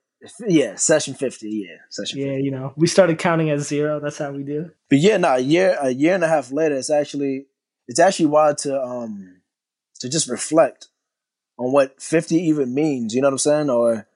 yeah, 0.48 0.74
session 0.76 1.14
50. 1.14 1.48
Yeah, 1.48 1.76
session. 1.90 2.18
Yeah, 2.18 2.32
50. 2.32 2.42
you 2.42 2.50
know, 2.50 2.72
we 2.76 2.86
started 2.86 3.18
counting 3.18 3.50
at 3.50 3.60
zero. 3.60 4.00
That's 4.00 4.18
how 4.18 4.32
we 4.32 4.42
do. 4.42 4.70
But 4.88 4.98
yeah, 4.98 5.18
no, 5.18 5.34
a 5.34 5.38
year 5.38 5.76
a 5.80 5.90
year 5.90 6.14
and 6.14 6.24
a 6.24 6.28
half 6.28 6.50
later, 6.50 6.76
it's 6.76 6.90
actually 6.90 7.46
it's 7.86 8.00
actually 8.00 8.26
wild 8.26 8.58
to 8.58 8.80
um 8.80 9.40
to 10.00 10.08
just 10.08 10.28
reflect 10.28 10.88
on 11.58 11.72
what 11.72 12.00
50 12.02 12.36
even 12.36 12.74
means, 12.74 13.14
you 13.14 13.20
know 13.20 13.28
what 13.28 13.34
I'm 13.34 13.38
saying? 13.38 13.70
Or 13.70 14.06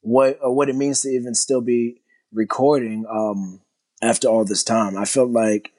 what 0.00 0.38
or 0.42 0.54
what 0.54 0.68
it 0.68 0.76
means 0.76 1.02
to 1.02 1.08
even 1.08 1.34
still 1.34 1.60
be 1.60 2.00
recording 2.32 3.04
um 3.10 3.60
after 4.02 4.28
all 4.28 4.44
this 4.44 4.64
time. 4.64 4.96
I 4.96 5.04
felt 5.04 5.30
like 5.30 5.72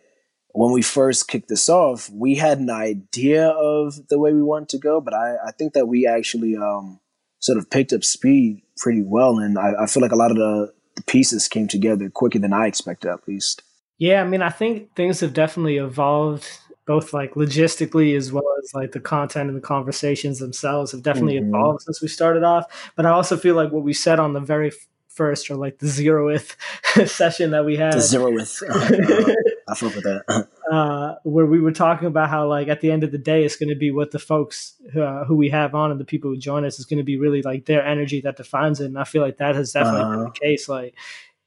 when 0.49 0.71
we 0.71 0.81
first 0.81 1.27
kicked 1.27 1.49
this 1.49 1.69
off, 1.69 2.09
we 2.09 2.35
had 2.35 2.59
an 2.59 2.69
idea 2.69 3.47
of 3.47 4.07
the 4.07 4.17
way 4.17 4.33
we 4.33 4.41
wanted 4.41 4.69
to 4.69 4.79
go, 4.79 4.99
but 4.99 5.13
I, 5.13 5.35
I 5.47 5.51
think 5.51 5.73
that 5.73 5.87
we 5.87 6.07
actually 6.07 6.55
um 6.55 6.99
sort 7.39 7.57
of 7.57 7.69
picked 7.69 7.93
up 7.93 8.03
speed 8.03 8.61
pretty 8.77 9.03
well 9.03 9.39
and 9.39 9.57
I, 9.57 9.83
I 9.83 9.85
feel 9.85 10.01
like 10.01 10.11
a 10.11 10.17
lot 10.17 10.31
of 10.31 10.37
the, 10.37 10.73
the 10.95 11.03
pieces 11.03 11.47
came 11.47 11.67
together 11.67 12.09
quicker 12.09 12.39
than 12.39 12.53
I 12.53 12.67
expected 12.67 13.09
at 13.09 13.27
least. 13.27 13.63
Yeah, 13.97 14.21
I 14.21 14.27
mean 14.27 14.41
I 14.41 14.49
think 14.49 14.95
things 14.95 15.19
have 15.21 15.33
definitely 15.33 15.77
evolved 15.77 16.47
both 16.87 17.13
like 17.13 17.33
logistically 17.33 18.15
as 18.15 18.31
well 18.31 18.45
as 18.63 18.73
like 18.73 18.93
the 18.93 18.99
content 18.99 19.49
and 19.49 19.57
the 19.57 19.61
conversations 19.61 20.39
themselves 20.39 20.93
have 20.93 21.03
definitely 21.03 21.35
mm-hmm. 21.35 21.53
evolved 21.53 21.81
since 21.81 22.01
we 22.01 22.07
started 22.07 22.43
off. 22.43 22.65
But 22.95 23.05
I 23.05 23.09
also 23.09 23.37
feel 23.37 23.55
like 23.55 23.71
what 23.71 23.83
we 23.83 23.93
said 23.93 24.19
on 24.19 24.33
the 24.33 24.39
very 24.39 24.71
first 25.17 25.49
or 25.49 25.55
like 25.55 25.79
the 25.79 25.87
zeroth 25.87 26.55
session 27.07 27.51
that 27.51 27.65
we 27.65 27.75
had. 27.75 27.93
The 27.93 27.97
zeroth. 27.97 28.63
Uh, 28.63 29.33
I 29.67 29.75
fuck 29.75 29.95
with 29.95 30.03
that. 30.03 30.47
uh, 30.71 31.15
where 31.23 31.45
we 31.45 31.59
were 31.59 31.73
talking 31.73 32.07
about 32.07 32.29
how 32.29 32.47
like 32.47 32.69
at 32.69 32.79
the 32.79 32.91
end 32.91 33.03
of 33.03 33.11
the 33.11 33.17
day, 33.17 33.43
it's 33.43 33.57
going 33.57 33.69
to 33.69 33.75
be 33.75 33.91
what 33.91 34.11
the 34.11 34.19
folks 34.19 34.75
uh, 34.95 35.25
who 35.25 35.35
we 35.35 35.49
have 35.49 35.75
on 35.75 35.91
and 35.91 35.99
the 35.99 36.05
people 36.05 36.29
who 36.29 36.37
join 36.37 36.63
us 36.63 36.79
is 36.79 36.85
going 36.85 36.99
to 36.99 37.03
be 37.03 37.17
really 37.17 37.41
like 37.41 37.65
their 37.65 37.85
energy 37.85 38.21
that 38.21 38.37
defines 38.37 38.79
it. 38.79 38.85
And 38.85 38.97
I 38.97 39.03
feel 39.03 39.21
like 39.21 39.37
that 39.37 39.55
has 39.55 39.73
definitely 39.73 40.01
been 40.01 40.19
the 40.19 40.25
uh-huh. 40.27 40.31
case. 40.41 40.69
Like 40.69 40.93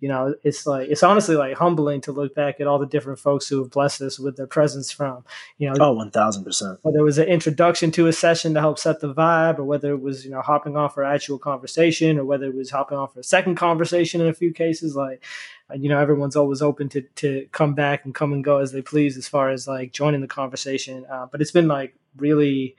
you 0.01 0.09
know, 0.09 0.35
it's 0.43 0.67
like 0.67 0.89
it's 0.89 1.03
honestly 1.03 1.37
like 1.37 1.57
humbling 1.57 2.01
to 2.03 2.13
look 2.13 2.35
back 2.35 2.59
at 2.59 2.67
all 2.67 2.79
the 2.79 2.87
different 2.87 3.19
folks 3.19 3.47
who 3.49 3.59
have 3.59 3.71
blessed 3.71 4.01
us 4.01 4.19
with 4.19 4.37
their 4.37 4.47
presence 4.47 4.91
from, 4.91 5.25
you 5.59 5.69
know, 5.69 5.77
oh, 5.79 5.93
one 5.93 6.11
thousand 6.11 6.43
percent. 6.43 6.79
Whether 6.83 6.99
it 6.99 7.05
was 7.05 7.19
an 7.19 7.29
introduction 7.29 7.91
to 7.93 8.07
a 8.07 8.13
session 8.13 8.55
to 8.55 8.61
help 8.61 8.79
set 8.79 9.01
the 9.01 9.13
vibe, 9.13 9.59
or 9.59 9.65
whether 9.65 9.93
it 9.93 10.01
was 10.01 10.25
you 10.25 10.31
know 10.31 10.41
hopping 10.41 10.77
on 10.77 10.89
for 10.89 11.05
actual 11.05 11.39
conversation, 11.39 12.19
or 12.19 12.25
whether 12.25 12.47
it 12.47 12.55
was 12.55 12.71
hopping 12.71 12.97
on 12.97 13.09
for 13.09 13.21
a 13.21 13.25
second 13.25 13.57
conversation 13.57 14.23
in 14.23 14.29
a 14.29 14.35
few 14.35 14.53
cases, 14.53 14.97
like 14.97 15.23
you 15.75 15.91
know 15.91 16.01
everyone's 16.01 16.37
always 16.37 16.63
open 16.63 16.89
to 16.89 17.03
to 17.17 17.47
come 17.53 17.75
back 17.75 18.07
and 18.07 18.15
come 18.15 18.33
and 18.33 18.43
go 18.43 18.59
as 18.59 18.73
they 18.73 18.83
please 18.83 19.19
as 19.19 19.29
far 19.29 19.51
as 19.51 19.69
like 19.69 19.93
joining 19.93 20.23
the 20.23 20.27
conversation. 20.27 21.05
Uh, 21.13 21.27
but 21.31 21.43
it's 21.43 21.53
been 21.53 21.69
like 21.69 21.95
really 22.17 22.75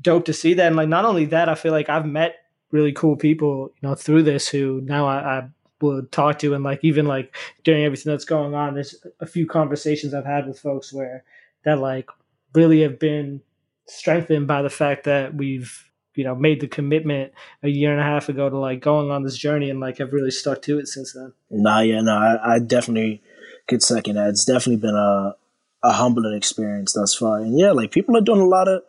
dope 0.00 0.24
to 0.24 0.32
see 0.32 0.54
that, 0.54 0.68
and 0.68 0.76
like 0.76 0.88
not 0.88 1.04
only 1.04 1.26
that, 1.26 1.50
I 1.50 1.56
feel 1.56 1.72
like 1.72 1.90
I've 1.90 2.06
met 2.06 2.36
really 2.70 2.92
cool 2.92 3.16
people, 3.16 3.70
you 3.80 3.88
know, 3.88 3.94
through 3.94 4.22
this 4.22 4.48
who 4.48 4.80
now 4.82 5.06
I, 5.06 5.38
I 5.38 5.48
would 5.80 6.10
talk 6.12 6.38
to 6.38 6.54
and 6.54 6.64
like 6.64 6.80
even 6.82 7.06
like 7.06 7.34
during 7.62 7.84
everything 7.84 8.10
that's 8.10 8.24
going 8.24 8.54
on 8.54 8.74
there's 8.74 8.94
a 9.20 9.26
few 9.26 9.46
conversations 9.46 10.14
i've 10.14 10.24
had 10.24 10.46
with 10.46 10.58
folks 10.58 10.92
where 10.92 11.24
that 11.64 11.78
like 11.78 12.08
really 12.54 12.82
have 12.82 12.98
been 12.98 13.40
strengthened 13.86 14.46
by 14.46 14.62
the 14.62 14.70
fact 14.70 15.04
that 15.04 15.34
we've 15.34 15.90
you 16.14 16.24
know 16.24 16.34
made 16.34 16.60
the 16.60 16.68
commitment 16.68 17.32
a 17.62 17.68
year 17.68 17.90
and 17.92 18.00
a 18.00 18.04
half 18.04 18.28
ago 18.28 18.48
to 18.48 18.58
like 18.58 18.80
going 18.80 19.10
on 19.10 19.22
this 19.22 19.36
journey 19.36 19.68
and 19.68 19.80
like 19.80 19.98
have 19.98 20.12
really 20.12 20.30
stuck 20.30 20.62
to 20.62 20.78
it 20.78 20.88
since 20.88 21.12
then. 21.12 21.32
Nah 21.50 21.80
yeah 21.80 22.00
no 22.00 22.12
i, 22.12 22.54
I 22.54 22.58
definitely 22.58 23.22
could 23.66 23.82
second 23.82 24.16
that. 24.16 24.28
It's 24.28 24.44
definitely 24.44 24.76
been 24.76 24.94
a 24.94 25.34
a 25.82 25.92
humbling 25.92 26.34
experience 26.34 26.94
thus 26.94 27.14
far. 27.14 27.38
And 27.38 27.58
yeah 27.58 27.72
like 27.72 27.90
people 27.90 28.16
are 28.16 28.22
doing 28.22 28.40
a 28.40 28.46
lot 28.46 28.68
of 28.68 28.82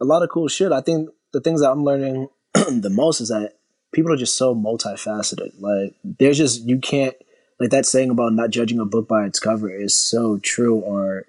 a 0.00 0.04
lot 0.04 0.22
of 0.22 0.30
cool 0.30 0.48
shit. 0.48 0.72
I 0.72 0.80
think 0.80 1.10
the 1.32 1.40
things 1.40 1.60
that 1.60 1.70
i'm 1.70 1.84
learning 1.84 2.28
the 2.54 2.90
most 2.90 3.20
is 3.20 3.28
that 3.28 3.57
people 3.92 4.12
are 4.12 4.16
just 4.16 4.36
so 4.36 4.54
multifaceted. 4.54 5.52
Like 5.58 5.94
there's 6.04 6.38
just 6.38 6.64
you 6.64 6.78
can't 6.78 7.14
like 7.60 7.70
that 7.70 7.86
saying 7.86 8.10
about 8.10 8.32
not 8.32 8.50
judging 8.50 8.78
a 8.78 8.84
book 8.84 9.08
by 9.08 9.24
its 9.24 9.40
cover 9.40 9.70
is 9.70 9.96
so 9.96 10.38
true. 10.38 10.76
Or 10.76 11.26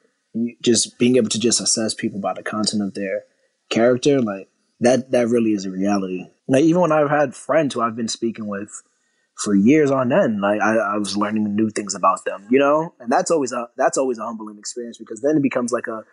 just 0.62 0.98
being 1.00 1.16
able 1.16 1.30
to 1.30 1.40
just 1.40 1.62
assess 1.62 1.94
people 1.94 2.20
by 2.20 2.34
the 2.34 2.44
content 2.44 2.84
of 2.84 2.94
their 2.94 3.24
character, 3.70 4.22
like 4.22 4.48
that 4.80 5.12
that 5.12 5.28
really 5.28 5.54
is 5.54 5.66
a 5.66 5.72
reality. 5.72 6.28
Like 6.48 6.64
even 6.64 6.82
when 6.82 6.92
I've 6.92 7.10
had 7.10 7.36
friends 7.36 7.74
who 7.74 7.82
I've 7.82 7.96
been 7.96 8.08
speaking 8.08 8.48
with 8.48 8.70
for 9.44 9.56
years 9.56 9.90
on 9.92 10.12
end, 10.12 10.42
like 10.42 10.62
I, 10.62 10.76
I 10.76 10.98
was 10.98 11.16
learning 11.16 11.56
new 11.56 11.70
things 11.70 11.96
about 11.96 12.26
them, 12.26 12.46
you 12.50 12.60
know, 12.60 12.94
and 13.00 13.12
that's 13.12 13.32
always 13.32 13.52
a 13.52 13.68
that's 13.78 13.98
always 13.98 14.20
a 14.20 14.24
humbling 14.24 14.58
experience 14.58 14.98
because 14.98 15.22
then 15.22 15.38
it 15.38 15.44
becomes 15.44 15.72
like 15.72 15.88
a 15.88 16.04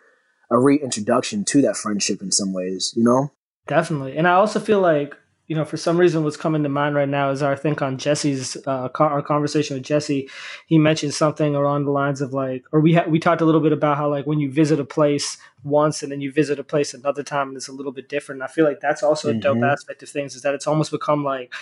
a 0.49 0.57
reintroduction 0.57 1.43
to 1.43 1.61
that 1.61 1.75
friendship 1.75 2.21
in 2.21 2.31
some 2.31 2.53
ways, 2.53 2.93
you 2.95 3.03
know. 3.03 3.31
Definitely, 3.67 4.17
and 4.17 4.27
I 4.27 4.33
also 4.33 4.59
feel 4.59 4.79
like 4.79 5.15
you 5.47 5.55
know, 5.55 5.63
for 5.63 5.77
some 5.77 5.97
reason, 5.97 6.23
what's 6.25 6.35
coming 6.35 6.63
to 6.63 6.69
mind 6.69 6.95
right 6.95 7.07
now 7.07 7.31
is 7.31 7.41
our 7.41 7.55
think 7.55 7.81
on 7.81 7.97
Jesse's 7.97 8.57
uh, 8.67 8.89
our 8.99 9.21
conversation 9.21 9.77
with 9.77 9.83
Jesse. 9.83 10.29
He 10.65 10.77
mentioned 10.77 11.13
something 11.13 11.55
along 11.55 11.85
the 11.85 11.91
lines 11.91 12.19
of 12.19 12.33
like, 12.33 12.65
or 12.73 12.81
we 12.81 12.95
ha- 12.95 13.05
we 13.07 13.17
talked 13.17 13.41
a 13.41 13.45
little 13.45 13.61
bit 13.61 13.71
about 13.71 13.95
how 13.95 14.09
like 14.09 14.27
when 14.27 14.39
you 14.39 14.51
visit 14.51 14.77
a 14.77 14.85
place 14.85 15.37
once 15.63 16.03
and 16.03 16.11
then 16.11 16.19
you 16.19 16.31
visit 16.31 16.59
a 16.59 16.63
place 16.63 16.93
another 16.93 17.23
time 17.23 17.47
and 17.47 17.57
it's 17.57 17.69
a 17.69 17.71
little 17.71 17.93
bit 17.93 18.09
different. 18.09 18.41
And 18.41 18.49
I 18.49 18.51
feel 18.51 18.65
like 18.65 18.81
that's 18.81 19.03
also 19.03 19.29
mm-hmm. 19.29 19.37
a 19.37 19.41
dope 19.41 19.55
mm-hmm. 19.55 19.63
aspect 19.65 20.03
of 20.03 20.09
things 20.09 20.35
is 20.35 20.41
that 20.41 20.53
it's 20.53 20.67
almost 20.67 20.91
become 20.91 21.23
like 21.23 21.53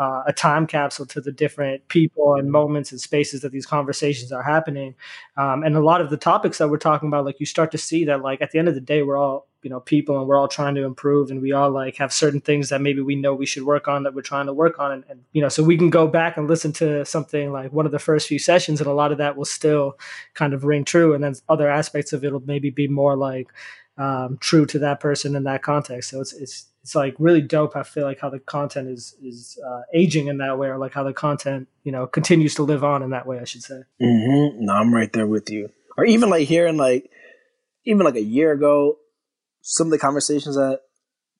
uh, 0.00 0.22
a 0.26 0.32
time 0.32 0.66
capsule 0.66 1.04
to 1.04 1.20
the 1.20 1.30
different 1.30 1.86
people 1.88 2.34
and 2.34 2.50
moments 2.50 2.90
and 2.90 2.98
spaces 2.98 3.42
that 3.42 3.52
these 3.52 3.66
conversations 3.66 4.32
are 4.32 4.42
happening. 4.42 4.94
Um, 5.36 5.62
and 5.62 5.76
a 5.76 5.84
lot 5.84 6.00
of 6.00 6.08
the 6.08 6.16
topics 6.16 6.56
that 6.56 6.70
we're 6.70 6.78
talking 6.78 7.08
about, 7.08 7.26
like 7.26 7.38
you 7.38 7.44
start 7.44 7.70
to 7.72 7.78
see 7.78 8.06
that, 8.06 8.22
like 8.22 8.40
at 8.40 8.50
the 8.50 8.58
end 8.58 8.68
of 8.68 8.74
the 8.74 8.80
day, 8.80 9.02
we're 9.02 9.18
all 9.18 9.46
you 9.62 9.68
know 9.68 9.80
people 9.80 10.18
and 10.18 10.26
we're 10.26 10.38
all 10.38 10.48
trying 10.48 10.74
to 10.74 10.84
improve 10.84 11.30
and 11.30 11.42
we 11.42 11.52
all 11.52 11.70
like 11.70 11.96
have 11.96 12.14
certain 12.14 12.40
things 12.40 12.70
that 12.70 12.80
maybe 12.80 13.02
we 13.02 13.14
know 13.14 13.34
we 13.34 13.44
should 13.44 13.64
work 13.64 13.88
on 13.88 14.04
that 14.04 14.14
we're 14.14 14.22
trying 14.22 14.46
to 14.46 14.54
work 14.54 14.78
on. 14.78 14.90
And, 14.90 15.04
and, 15.10 15.20
you 15.32 15.42
know 15.42 15.50
so 15.50 15.62
we 15.62 15.76
can 15.76 15.90
go 15.90 16.08
back 16.08 16.38
and 16.38 16.48
listen 16.48 16.72
to 16.74 17.04
something 17.04 17.52
like 17.52 17.70
one 17.70 17.84
of 17.84 17.92
the 17.92 17.98
first 17.98 18.26
few 18.26 18.38
sessions 18.38 18.80
and 18.80 18.88
a 18.88 18.94
lot 18.94 19.12
of 19.12 19.18
that 19.18 19.36
will 19.36 19.44
still 19.44 19.98
kind 20.32 20.54
of 20.54 20.64
ring 20.64 20.82
true. 20.82 21.12
And 21.12 21.22
then 21.22 21.34
other 21.46 21.68
aspects 21.68 22.14
of 22.14 22.24
it 22.24 22.32
will 22.32 22.42
maybe 22.46 22.70
be 22.70 22.88
more 22.88 23.16
like 23.16 23.48
um, 23.98 24.38
true 24.40 24.64
to 24.64 24.78
that 24.78 24.98
person 24.98 25.36
in 25.36 25.44
that 25.44 25.62
context. 25.62 26.08
So 26.08 26.22
it's 26.22 26.32
it's 26.32 26.69
it's 26.82 26.94
like 26.94 27.14
really 27.18 27.42
dope. 27.42 27.76
I 27.76 27.82
feel 27.82 28.04
like 28.04 28.20
how 28.20 28.30
the 28.30 28.38
content 28.38 28.88
is 28.88 29.14
is 29.22 29.58
uh, 29.66 29.82
aging 29.92 30.28
in 30.28 30.38
that 30.38 30.58
way, 30.58 30.68
or 30.68 30.78
like 30.78 30.92
how 30.92 31.04
the 31.04 31.12
content 31.12 31.68
you 31.84 31.92
know 31.92 32.06
continues 32.06 32.54
to 32.56 32.62
live 32.62 32.82
on 32.82 33.02
in 33.02 33.10
that 33.10 33.26
way. 33.26 33.38
I 33.38 33.44
should 33.44 33.62
say. 33.62 33.82
Mm-hmm. 34.00 34.64
No, 34.64 34.72
I'm 34.72 34.94
right 34.94 35.12
there 35.12 35.26
with 35.26 35.50
you. 35.50 35.70
Or 35.96 36.04
even 36.04 36.30
like 36.30 36.48
hearing 36.48 36.76
like 36.76 37.10
even 37.84 38.04
like 38.04 38.14
a 38.14 38.22
year 38.22 38.52
ago, 38.52 38.98
some 39.60 39.88
of 39.88 39.90
the 39.90 39.98
conversations 39.98 40.56
that 40.56 40.80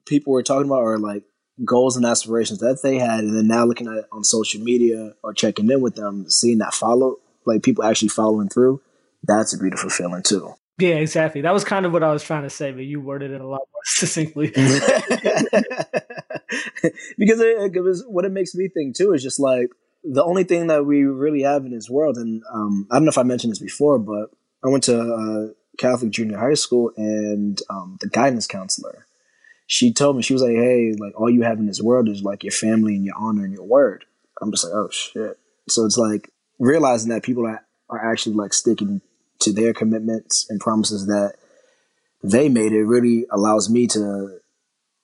people 0.06 0.32
were 0.32 0.42
talking 0.42 0.66
about 0.66 0.82
are 0.82 0.98
like 0.98 1.24
goals 1.64 1.96
and 1.96 2.04
aspirations 2.04 2.60
that 2.60 2.80
they 2.82 2.98
had, 2.98 3.20
and 3.20 3.36
then 3.36 3.48
now 3.48 3.64
looking 3.64 3.88
at 3.88 4.06
on 4.12 4.24
social 4.24 4.60
media 4.60 5.14
or 5.22 5.32
checking 5.32 5.70
in 5.70 5.80
with 5.80 5.94
them, 5.94 6.28
seeing 6.28 6.58
that 6.58 6.74
follow 6.74 7.16
like 7.46 7.62
people 7.62 7.84
actually 7.84 8.08
following 8.08 8.48
through. 8.48 8.82
That's 9.22 9.54
a 9.54 9.58
beautiful 9.58 9.90
feeling 9.90 10.22
too. 10.22 10.54
Yeah, 10.80 10.96
exactly. 10.96 11.42
That 11.42 11.52
was 11.52 11.64
kind 11.64 11.84
of 11.86 11.92
what 11.92 12.02
I 12.02 12.12
was 12.12 12.22
trying 12.22 12.44
to 12.44 12.50
say, 12.50 12.72
but 12.72 12.84
you 12.84 13.00
worded 13.00 13.30
it 13.30 13.40
a 13.40 13.46
lot 13.46 13.60
more 13.72 13.82
succinctly. 13.84 14.48
because 17.18 17.40
it, 17.40 17.76
it, 17.76 17.82
was 17.82 18.04
what 18.06 18.24
it 18.24 18.32
makes 18.32 18.54
me 18.54 18.68
think 18.68 18.96
too 18.96 19.12
is 19.12 19.22
just 19.22 19.38
like 19.38 19.68
the 20.04 20.24
only 20.24 20.44
thing 20.44 20.68
that 20.68 20.86
we 20.86 21.02
really 21.04 21.42
have 21.42 21.64
in 21.64 21.72
this 21.72 21.90
world, 21.90 22.16
and 22.16 22.42
um, 22.52 22.86
I 22.90 22.96
don't 22.96 23.04
know 23.04 23.10
if 23.10 23.18
I 23.18 23.22
mentioned 23.22 23.50
this 23.52 23.58
before, 23.58 23.98
but 23.98 24.30
I 24.64 24.68
went 24.68 24.84
to 24.84 24.98
uh, 24.98 25.48
Catholic 25.78 26.10
junior 26.10 26.38
high 26.38 26.54
school, 26.54 26.92
and 26.96 27.60
um, 27.68 27.98
the 28.00 28.08
guidance 28.08 28.46
counselor, 28.46 29.06
she 29.66 29.92
told 29.92 30.16
me 30.16 30.22
she 30.22 30.32
was 30.32 30.42
like, 30.42 30.56
"Hey, 30.56 30.94
like 30.98 31.18
all 31.20 31.28
you 31.30 31.42
have 31.42 31.58
in 31.58 31.66
this 31.66 31.82
world 31.82 32.08
is 32.08 32.22
like 32.22 32.42
your 32.42 32.52
family 32.52 32.94
and 32.96 33.04
your 33.04 33.16
honor 33.18 33.44
and 33.44 33.52
your 33.52 33.66
word." 33.66 34.06
I'm 34.40 34.50
just 34.50 34.64
like, 34.64 34.74
"Oh 34.74 34.88
shit!" 34.90 35.38
So 35.68 35.84
it's 35.84 35.98
like 35.98 36.30
realizing 36.58 37.10
that 37.10 37.22
people 37.22 37.46
are, 37.46 37.64
are 37.88 38.10
actually 38.12 38.36
like 38.36 38.54
sticking 38.54 39.02
to 39.40 39.52
their 39.52 39.72
commitments 39.72 40.46
and 40.48 40.60
promises 40.60 41.06
that 41.06 41.34
they 42.22 42.48
made, 42.48 42.72
it 42.72 42.84
really 42.84 43.26
allows 43.30 43.70
me 43.70 43.86
to 43.88 44.38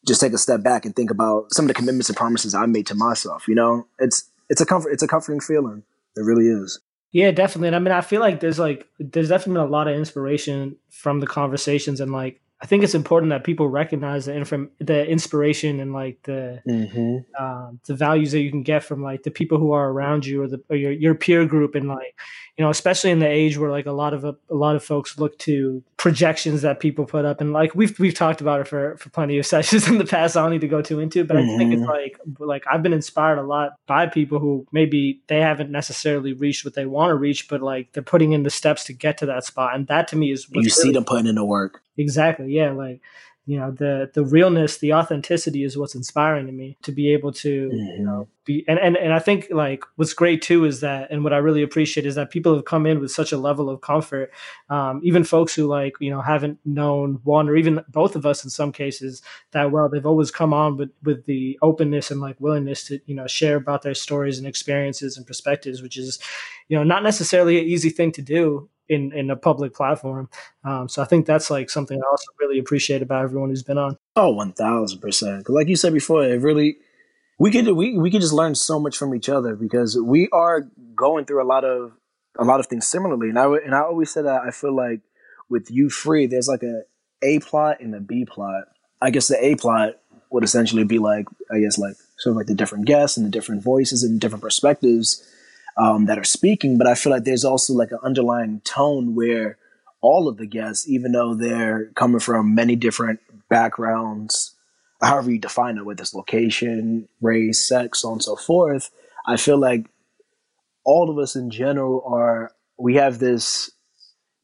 just 0.07 0.21
take 0.21 0.33
a 0.33 0.39
step 0.39 0.63
back 0.63 0.85
and 0.85 0.95
think 0.95 1.11
about 1.11 1.53
some 1.53 1.65
of 1.65 1.69
the 1.69 1.75
commitments 1.75 2.09
and 2.09 2.17
promises 2.17 2.55
I 2.55 2.67
made 2.67 2.87
to 2.87 2.95
myself. 2.95 3.49
You 3.49 3.55
know, 3.55 3.87
it's 3.99 4.31
it's 4.49 4.61
a 4.61 4.67
comfort, 4.67 4.91
it's 4.91 5.03
a 5.03 5.09
comforting 5.09 5.41
feeling. 5.41 5.83
It 6.17 6.23
really 6.23 6.47
is. 6.47 6.81
Yeah, 7.13 7.31
definitely. 7.31 7.69
And 7.69 7.77
I 7.77 7.79
mean, 7.79 7.93
I 7.93 8.01
feel 8.01 8.21
like 8.21 8.41
there's 8.41 8.59
like 8.59 8.87
there's 8.99 9.29
definitely 9.29 9.61
been 9.61 9.69
a 9.69 9.73
lot 9.73 9.89
of 9.89 9.97
inspiration 9.97 10.77
from 10.91 11.21
the 11.21 11.27
conversations, 11.27 12.01
and 12.01 12.13
like 12.13 12.41
I 12.59 12.67
think 12.67 12.85
it's 12.85 12.95
important 12.95 13.31
that 13.31 13.45
people 13.45 13.69
recognize 13.69 14.25
the 14.25 14.35
inform- 14.35 14.71
the 14.79 15.07
inspiration 15.07 15.79
and 15.79 15.93
like 15.93 16.23
the 16.23 16.63
mm-hmm. 16.67 17.19
uh, 17.39 17.73
the 17.87 17.95
values 17.95 18.33
that 18.33 18.41
you 18.41 18.51
can 18.51 18.63
get 18.63 18.83
from 18.83 19.03
like 19.03 19.25
the 19.25 19.31
people 19.31 19.59
who 19.59 19.73
are 19.73 19.91
around 19.91 20.25
you 20.25 20.43
or 20.43 20.49
the 20.49 20.63
or 20.71 20.77
your 20.77 20.93
your 20.93 21.15
peer 21.15 21.45
group 21.45 21.75
and 21.75 21.87
like 21.87 22.19
you 22.57 22.65
know 22.65 22.71
especially 22.71 23.11
in 23.11 23.19
the 23.19 23.29
age 23.29 23.59
where 23.59 23.71
like 23.71 23.85
a 23.85 23.93
lot 23.93 24.15
of 24.15 24.25
a, 24.25 24.35
a 24.49 24.55
lot 24.55 24.75
of 24.75 24.83
folks 24.83 25.19
look 25.19 25.39
to 25.41 25.85
projections 25.99 26.63
that 26.63 26.81
people 26.81 27.05
put 27.05 27.27
up 27.27 27.43
and 27.43 27.53
like 27.53 27.75
we've 27.75 27.99
we've 27.99 28.15
talked 28.15 28.41
about 28.41 28.63
it 28.63 28.69
for 28.69 28.97
for 28.97 29.11
plenty 29.11 29.37
of 29.39 29.45
sessions 29.55 29.87
in 29.87 29.99
the 29.99 30.07
past 30.07 30.35
I 30.35 30.41
don't 30.41 30.51
need 30.51 30.63
to 30.63 30.69
go 30.69 30.81
too 30.81 30.99
into 30.99 31.25
but 31.25 31.37
mm-hmm. 31.37 31.55
I 31.55 31.59
think 31.59 31.73
it's 31.75 31.83
mm-hmm. 31.83 31.91
like 31.91 32.19
like 32.39 32.65
I've 32.71 32.83
been 32.83 32.95
inspired 32.95 33.39
a 33.39 33.43
lot 33.43 33.73
by 33.87 34.07
people 34.07 34.39
who 34.39 34.67
maybe 34.73 35.21
they 35.27 35.43
haven't 35.43 35.71
necessarily 35.71 36.33
reached 36.33 36.65
what 36.65 36.73
they 36.73 36.87
want 36.87 37.11
to 37.11 37.17
reach 37.17 37.49
but 37.49 37.61
like 37.61 37.93
they're 37.93 38.03
putting 38.03 38.33
in 38.33 38.45
the 38.45 38.51
steps 38.51 38.85
to 38.85 38.95
get 38.95 39.19
to 39.19 39.27
that 39.27 39.45
spot 39.45 39.75
and 39.75 39.89
that 39.89 40.09
to 40.09 40.17
me 40.17 40.33
is 40.33 40.47
you 40.53 40.71
see 40.71 40.91
them 40.91 41.05
putting 41.05 41.27
in 41.27 41.35
the 41.35 41.45
work 41.45 41.83
Exactly. 41.97 42.53
Yeah. 42.53 42.73
Like, 42.73 43.01
you 43.47 43.57
know, 43.57 43.71
the 43.71 44.11
the 44.13 44.25
realness, 44.25 44.79
the 44.79 44.93
authenticity 44.93 45.63
is 45.63 45.79
what's 45.79 45.95
inspiring 45.95 46.47
to 46.47 46.53
me 46.53 46.77
to 46.83 46.91
be 46.91 47.13
able 47.13 47.31
to, 47.35 47.69
mm-hmm. 47.69 47.99
you 48.01 48.05
know, 48.05 48.27
be 48.45 48.65
and, 48.67 48.77
and 48.81 48.97
and 48.97 49.13
I 49.13 49.21
think 49.21 49.47
like 49.53 49.85
what's 49.95 50.15
great 50.15 50.43
too 50.43 50.65
is 50.65 50.81
that 50.81 51.13
and 51.13 51.23
what 51.23 51.33
I 51.33 51.37
really 51.37 51.63
appreciate 51.63 52.07
is 52.07 52.17
that 52.17 52.31
people 52.31 52.57
have 52.57 52.65
come 52.65 52.87
in 52.87 52.99
with 52.99 53.13
such 53.13 53.31
a 53.31 53.39
level 53.39 53.71
of 53.71 53.83
comfort. 53.83 54.33
Um, 54.69 55.01
even 55.05 55.23
folks 55.23 55.55
who 55.55 55.69
like, 55.69 55.95
you 56.01 56.11
know, 56.11 56.21
haven't 56.21 56.59
known 56.65 57.21
one 57.23 57.49
or 57.49 57.55
even 57.55 57.85
both 57.89 58.17
of 58.17 58.27
us 58.27 58.43
in 58.43 58.51
some 58.51 58.73
cases 58.73 59.23
that 59.53 59.71
well, 59.71 59.89
they've 59.89 60.05
always 60.05 60.33
come 60.33 60.53
on 60.53 60.77
with 60.77 60.91
with 61.05 61.25
the 61.27 61.57
openness 61.63 62.11
and 62.11 62.21
like 62.21 62.41
willingness 62.41 62.83
to, 62.89 62.99
you 63.07 63.15
know, 63.15 63.29
share 63.29 63.55
about 63.55 63.83
their 63.83 63.95
stories 63.95 64.39
and 64.39 64.47
experiences 64.49 65.17
and 65.17 65.25
perspectives, 65.25 65.83
which 65.83 65.97
is, 65.97 66.19
you 66.67 66.77
know, 66.77 66.83
not 66.83 67.05
necessarily 67.05 67.61
an 67.61 67.65
easy 67.65 67.91
thing 67.91 68.11
to 68.11 68.23
do 68.23 68.69
in 68.89 69.13
in 69.13 69.31
a 69.31 69.37
public 69.37 69.75
platform. 69.75 70.29
Um, 70.65 70.89
so 70.89 71.03
I 71.03 71.05
think 71.05 71.27
that's 71.27 71.51
like 71.51 71.71
something 71.71 71.99
I 72.01 72.07
also 72.11 72.27
really 72.39 72.59
appreciate 72.59 73.03
about 73.03 73.25
everyone 73.25 73.51
who's 73.51 73.63
been 73.63 73.79
on. 73.79 73.99
Oh, 74.15 74.31
one 74.31 74.53
thousand 74.53 75.01
percent. 75.01 75.49
Like 75.49 75.69
you 75.69 75.77
said 75.77 75.93
before, 75.93 76.25
it 76.25 76.41
really 76.41 76.79
we 77.39 77.51
could 77.51 77.69
we 77.69 77.99
we 77.99 78.11
could 78.11 78.21
just 78.21 78.33
learn 78.33 78.55
so 78.55 78.79
much 78.79 78.97
from 78.97 79.15
each 79.15 79.29
other 79.29 79.57
because 79.57 79.99
we 80.01 80.29
are 80.33 80.69
going 80.95 81.25
through 81.25 81.43
a 81.43 81.47
lot 81.47 81.65
of 81.65 81.93
a 82.39 82.45
lot 82.45 82.61
of 82.61 82.67
things 82.67 82.87
similarly. 82.87 83.29
And 83.29 83.39
I 83.39 83.47
and 83.47 83.75
I 83.75 83.81
always 83.81 84.11
said 84.11 84.25
that 84.27 84.43
I 84.43 84.51
feel 84.51 84.75
like 84.75 85.01
with 85.49 85.71
you 85.71 85.91
free, 85.91 86.27
there's 86.27 86.49
like 86.49 86.63
a 86.63 86.83
A 87.23 87.41
plot 87.41 87.81
and 87.81 87.95
a 87.95 88.01
B 88.01 88.25
plot. 88.25 88.65
I 89.01 89.11
guess 89.11 89.29
the 89.29 89.45
A 89.45 89.57
plot 89.57 89.99
would 90.31 90.45
essentially 90.45 90.85
be 90.85 90.99
like 90.99 91.27
I 91.51 91.61
guess 91.61 91.79
like 91.79 91.97
sort 92.19 92.33
of 92.33 92.37
like 92.37 92.47
the 92.47 92.55
different 92.55 92.87
guests 92.87 93.17
and 93.17 93.27
the 93.27 93.31
different 93.31 93.63
voices 93.63 94.03
and 94.03 94.21
different 94.21 94.43
perspectives 94.43 95.27
um, 95.77 96.07
that 96.07 96.19
are 96.19 96.25
speaking, 96.25 96.79
but 96.79 96.87
I 96.87 96.95
feel 96.95 97.13
like 97.13 97.25
there's 97.25 97.45
also 97.45 97.75
like 97.75 97.93
an 97.93 97.99
underlying 98.03 98.61
tone 98.61 99.15
where 99.15 99.59
all 100.01 100.29
of 100.29 100.37
the 100.37 100.47
guests, 100.47 100.89
even 100.89 101.13
though 101.13 101.35
they're 101.35 101.87
coming 101.95 102.21
from 102.21 102.55
many 102.55 102.77
different 102.77 103.21
backgrounds, 103.49 104.55
however 105.03 105.31
you 105.31 105.39
define 105.39 105.77
it, 105.77 105.85
with 105.85 105.99
this 105.99 106.15
location, 106.15 107.09
race, 107.21 107.67
sex, 107.67 108.01
so 108.01 108.09
on 108.09 108.15
and 108.15 108.23
so 108.23 108.37
forth, 108.37 108.91
I 109.27 109.37
feel 109.37 109.59
like 109.59 109.87
all 110.85 111.11
of 111.11 111.19
us 111.19 111.37
in 111.37 111.51
general 111.51 112.03
are 112.07 112.53
we 112.79 112.95
have 112.95 113.19
this 113.19 113.71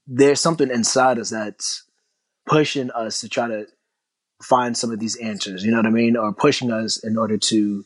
there's 0.06 0.40
something 0.40 0.70
inside 0.70 1.18
us 1.18 1.30
that's 1.30 1.84
pushing 2.46 2.90
us 2.90 3.20
to 3.20 3.28
try 3.28 3.46
to 3.46 3.66
find 4.42 4.76
some 4.76 4.90
of 4.90 4.98
these 4.98 5.16
answers, 5.16 5.64
you 5.64 5.70
know 5.70 5.76
what 5.76 5.86
I 5.86 5.90
mean? 5.90 6.16
Or 6.16 6.32
pushing 6.32 6.72
us 6.72 7.02
in 7.02 7.16
order 7.16 7.38
to 7.38 7.84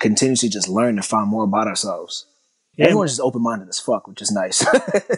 continuously 0.00 0.48
just 0.48 0.68
learn 0.68 0.96
and 0.96 1.04
find 1.04 1.28
more 1.28 1.44
about 1.44 1.66
ourselves. 1.66 2.26
Yeah. 2.76 2.86
Everyone's 2.86 3.12
just 3.12 3.20
open 3.20 3.42
minded 3.42 3.68
as 3.68 3.80
fuck, 3.80 4.06
which 4.06 4.22
is 4.22 4.30
nice. 4.30 4.64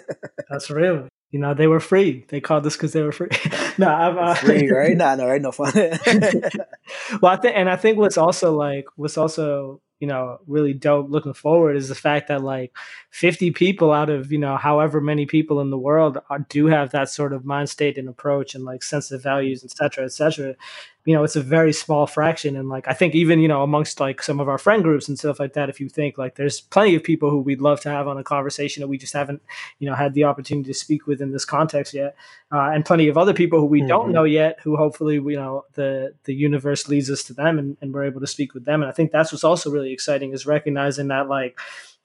That's 0.51 0.71
real. 0.71 1.09
You 1.31 1.40
know, 1.40 1.55
they 1.55 1.66
were 1.66 1.81
free. 1.81 2.25
They 2.29 2.40
called 2.40 2.66
us 2.66 2.77
because 2.77 2.92
they 2.92 3.03
were 3.03 3.12
free. 3.12 3.29
no, 3.79 3.88
I'm 3.88 4.18
uh, 4.18 4.35
free, 4.35 4.71
right? 4.73 4.97
No, 4.97 5.14
no, 5.16 5.27
right? 5.27 5.42
No 5.42 5.53
fun. 5.53 5.73
well, 7.21 7.33
I 7.33 7.37
think, 7.37 7.57
and 7.57 7.68
I 7.68 7.77
think 7.77 7.99
what's 7.99 8.16
also 8.16 8.57
like, 8.57 8.87
what's 8.97 9.18
also 9.18 9.81
you 10.01 10.07
know 10.07 10.38
really 10.47 10.73
dope 10.73 11.11
looking 11.11 11.35
forward 11.35 11.77
is 11.77 11.88
the 11.88 11.94
fact 11.94 12.29
that 12.29 12.42
like 12.42 12.73
50 13.11 13.51
people 13.51 13.92
out 13.92 14.11
of 14.11 14.31
you 14.31 14.38
know 14.38 14.57
however 14.57 15.01
many 15.01 15.27
people 15.27 15.61
in 15.61 15.71
the 15.71 15.79
world 15.79 16.18
are, 16.31 16.38
do 16.49 16.66
have 16.66 16.90
that 16.92 17.09
sort 17.09 17.33
of 17.33 17.44
mind 17.44 17.68
state 17.68 17.99
and 17.99 18.09
approach 18.09 18.55
and 18.55 18.64
like 18.64 18.83
sensitive 18.83 19.23
values 19.23 19.64
etc 19.64 20.09
cetera, 20.09 20.51
etc 20.51 20.57
you 21.09 21.14
know 21.14 21.25
it's 21.25 21.37
a 21.37 21.42
very 21.42 21.73
small 21.73 22.07
fraction 22.07 22.55
and 22.55 22.68
like 22.68 22.87
i 22.87 22.92
think 22.92 23.14
even 23.14 23.40
you 23.40 23.49
know 23.49 23.62
amongst 23.62 23.99
like 23.99 24.23
some 24.23 24.40
of 24.40 24.49
our 24.49 24.59
friend 24.59 24.83
groups 24.83 25.09
and 25.09 25.18
stuff 25.18 25.40
like 25.40 25.55
that 25.55 25.71
if 25.71 25.81
you 25.81 25.88
think 25.88 26.18
like 26.18 26.35
there's 26.35 26.61
plenty 26.61 26.94
of 26.94 27.03
people 27.03 27.31
who 27.31 27.40
we'd 27.40 27.62
love 27.62 27.81
to 27.81 27.88
have 27.88 28.07
on 28.07 28.18
a 28.18 28.23
conversation 28.23 28.83
that 28.83 28.88
we 28.88 28.99
just 28.99 29.14
haven't 29.14 29.40
you 29.79 29.88
know 29.88 29.94
had 29.94 30.12
the 30.12 30.25
opportunity 30.25 30.66
to 30.66 30.79
speak 30.79 31.07
with 31.07 31.23
in 31.23 31.33
this 31.33 31.47
context 31.47 31.94
yet 31.94 32.14
uh, 32.53 32.68
and 32.75 32.85
plenty 32.85 33.09
of 33.09 33.16
other 33.16 33.33
people 33.33 33.59
who 33.59 33.64
we 33.64 33.79
mm-hmm. 33.79 33.88
don't 33.88 34.12
know 34.12 34.25
yet 34.25 34.59
who 34.62 34.77
hopefully 34.77 35.14
you 35.14 35.37
know 35.37 35.64
the 35.77 36.12
the 36.25 36.35
universe 36.35 36.88
leads 36.88 37.11
us 37.11 37.23
to 37.23 37.33
them 37.33 37.59
and, 37.59 37.79
and 37.81 37.94
we're 37.94 38.05
able 38.05 38.21
to 38.21 38.27
speak 38.27 38.53
with 38.53 38.66
them 38.66 38.83
and 38.83 38.90
i 38.90 38.92
think 38.92 39.11
that's 39.11 39.33
what's 39.33 39.44
also 39.44 39.71
really 39.71 39.94
exciting 39.94 40.35
is 40.35 40.44
recognizing 40.44 41.09
that 41.09 41.27
like 41.27 41.59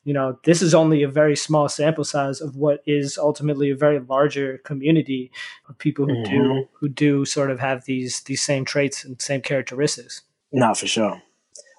you 0.03 0.13
know 0.13 0.37
this 0.43 0.61
is 0.61 0.73
only 0.73 1.03
a 1.03 1.07
very 1.07 1.35
small 1.35 1.69
sample 1.69 2.03
size 2.03 2.41
of 2.41 2.55
what 2.55 2.81
is 2.85 3.17
ultimately 3.17 3.69
a 3.69 3.75
very 3.75 3.99
larger 3.99 4.57
community 4.59 5.31
of 5.69 5.77
people 5.77 6.05
who 6.05 6.13
mm-hmm. 6.13 6.31
do 6.31 6.69
who 6.73 6.89
do 6.89 7.25
sort 7.25 7.51
of 7.51 7.59
have 7.59 7.85
these 7.85 8.21
these 8.21 8.41
same 8.41 8.65
traits 8.65 9.03
and 9.03 9.21
same 9.21 9.41
characteristics. 9.41 10.21
Not 10.51 10.77
for 10.77 10.87
sure. 10.87 11.21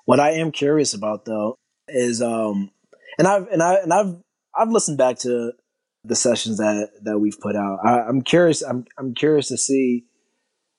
What 0.04 0.20
i 0.20 0.32
am 0.32 0.52
curious 0.52 0.94
about 0.94 1.24
though 1.24 1.56
is 1.88 2.20
um 2.22 2.70
and 3.18 3.28
i've 3.28 3.46
and 3.48 3.62
i 3.62 3.74
and 3.74 3.92
i've 3.92 4.16
i've 4.58 4.70
listened 4.70 4.98
back 4.98 5.18
to 5.20 5.52
the 6.04 6.16
sessions 6.16 6.58
that 6.58 6.90
that 7.02 7.18
we've 7.18 7.40
put 7.40 7.56
out. 7.56 7.78
I, 7.84 8.00
i'm 8.00 8.22
curious 8.22 8.62
i'm 8.62 8.86
i'm 8.98 9.14
curious 9.14 9.48
to 9.48 9.56
see 9.56 10.04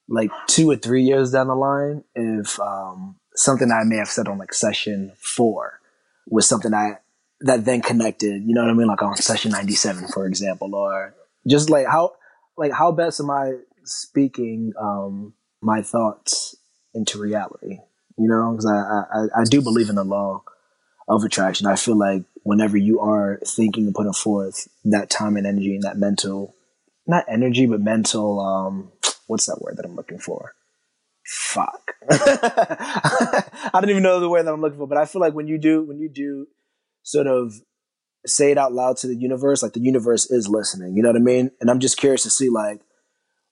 like 0.08 0.30
two 0.48 0.70
or 0.70 0.76
three 0.76 1.04
years 1.04 1.32
down 1.32 1.48
the 1.48 1.56
line 1.56 2.04
if 2.14 2.60
um 2.60 3.16
something 3.36 3.72
I 3.72 3.84
may 3.84 3.98
have 3.98 4.08
said 4.08 4.28
on 4.28 4.38
like 4.38 4.54
session 4.54 5.12
four 5.18 5.80
was 6.28 6.48
something 6.48 6.74
I 6.74 6.98
that 7.42 7.66
then 7.66 7.82
connected. 7.82 8.44
You 8.46 8.54
know 8.54 8.62
what 8.62 8.72
I 8.72 8.74
mean? 8.74 8.88
Like 8.88 9.02
on 9.02 9.18
session 9.18 9.52
ninety 9.52 9.74
seven, 9.74 10.08
for 10.08 10.26
example, 10.26 10.74
or 10.76 11.16
just 11.48 11.70
like 11.70 11.88
how 11.88 12.14
like 12.58 12.72
how 12.72 12.92
best 12.92 13.20
am 13.20 13.30
I 13.30 13.54
speaking 13.84 14.74
um, 14.80 15.34
my 15.62 15.82
thoughts 15.82 16.56
into 16.94 17.20
reality? 17.20 17.80
You 18.18 18.30
know, 18.30 18.52
because 18.52 18.66
I, 18.66 18.76
I 18.76 19.42
I 19.42 19.44
do 19.50 19.62
believe 19.62 19.90
in 19.90 19.96
the 19.96 20.04
law 20.04 20.44
of 21.08 21.24
attraction. 21.24 21.68
I 21.68 21.76
feel 21.76 21.98
like 21.98 22.24
whenever 22.44 22.78
you 22.78 23.00
are 23.00 23.40
thinking 23.46 23.86
and 23.86 23.96
putting 23.96 24.14
forth 24.14 24.68
that 24.86 25.10
time 25.10 25.36
and 25.38 25.46
energy 25.46 25.76
and 25.76 25.84
that 25.84 25.98
mental, 25.98 26.56
not 27.08 27.26
energy, 27.28 27.66
but 27.66 27.82
mental, 27.82 28.40
um, 28.40 28.92
what's 29.28 29.46
that 29.48 29.62
word 29.62 29.78
that 29.78 29.86
I'm 29.86 29.96
looking 29.96 30.20
for? 30.20 30.56
Fuck. 31.26 31.96
I 32.10 33.72
don't 33.74 33.90
even 33.90 34.04
know 34.04 34.20
the 34.20 34.30
word 34.30 34.44
that 34.44 34.54
I'm 34.54 34.62
looking 34.62 34.78
for, 34.78 34.88
but 34.88 34.98
I 34.98 35.06
feel 35.06 35.22
like 35.22 35.34
when 35.34 35.48
you 35.48 35.58
do, 35.58 35.84
when 35.84 36.00
you 36.00 36.10
do 36.10 36.48
sort 37.06 37.28
of 37.28 37.54
say 38.26 38.52
it 38.52 38.58
out 38.58 38.74
loud 38.74 38.98
to 38.98 39.08
the 39.08 39.16
universe, 39.16 39.62
like 39.62 39.74
the 39.74 39.80
universe 39.80 40.30
is 40.32 40.50
listening, 40.50 40.98
you 40.98 41.04
know 41.04 41.10
what 41.10 41.16
I 41.16 41.24
mean? 41.24 41.52
And 41.62 41.70
I'm 41.70 41.80
just 41.80 41.98
curious 41.98 42.24
to 42.24 42.30
see 42.30 42.50
like, 42.50 42.82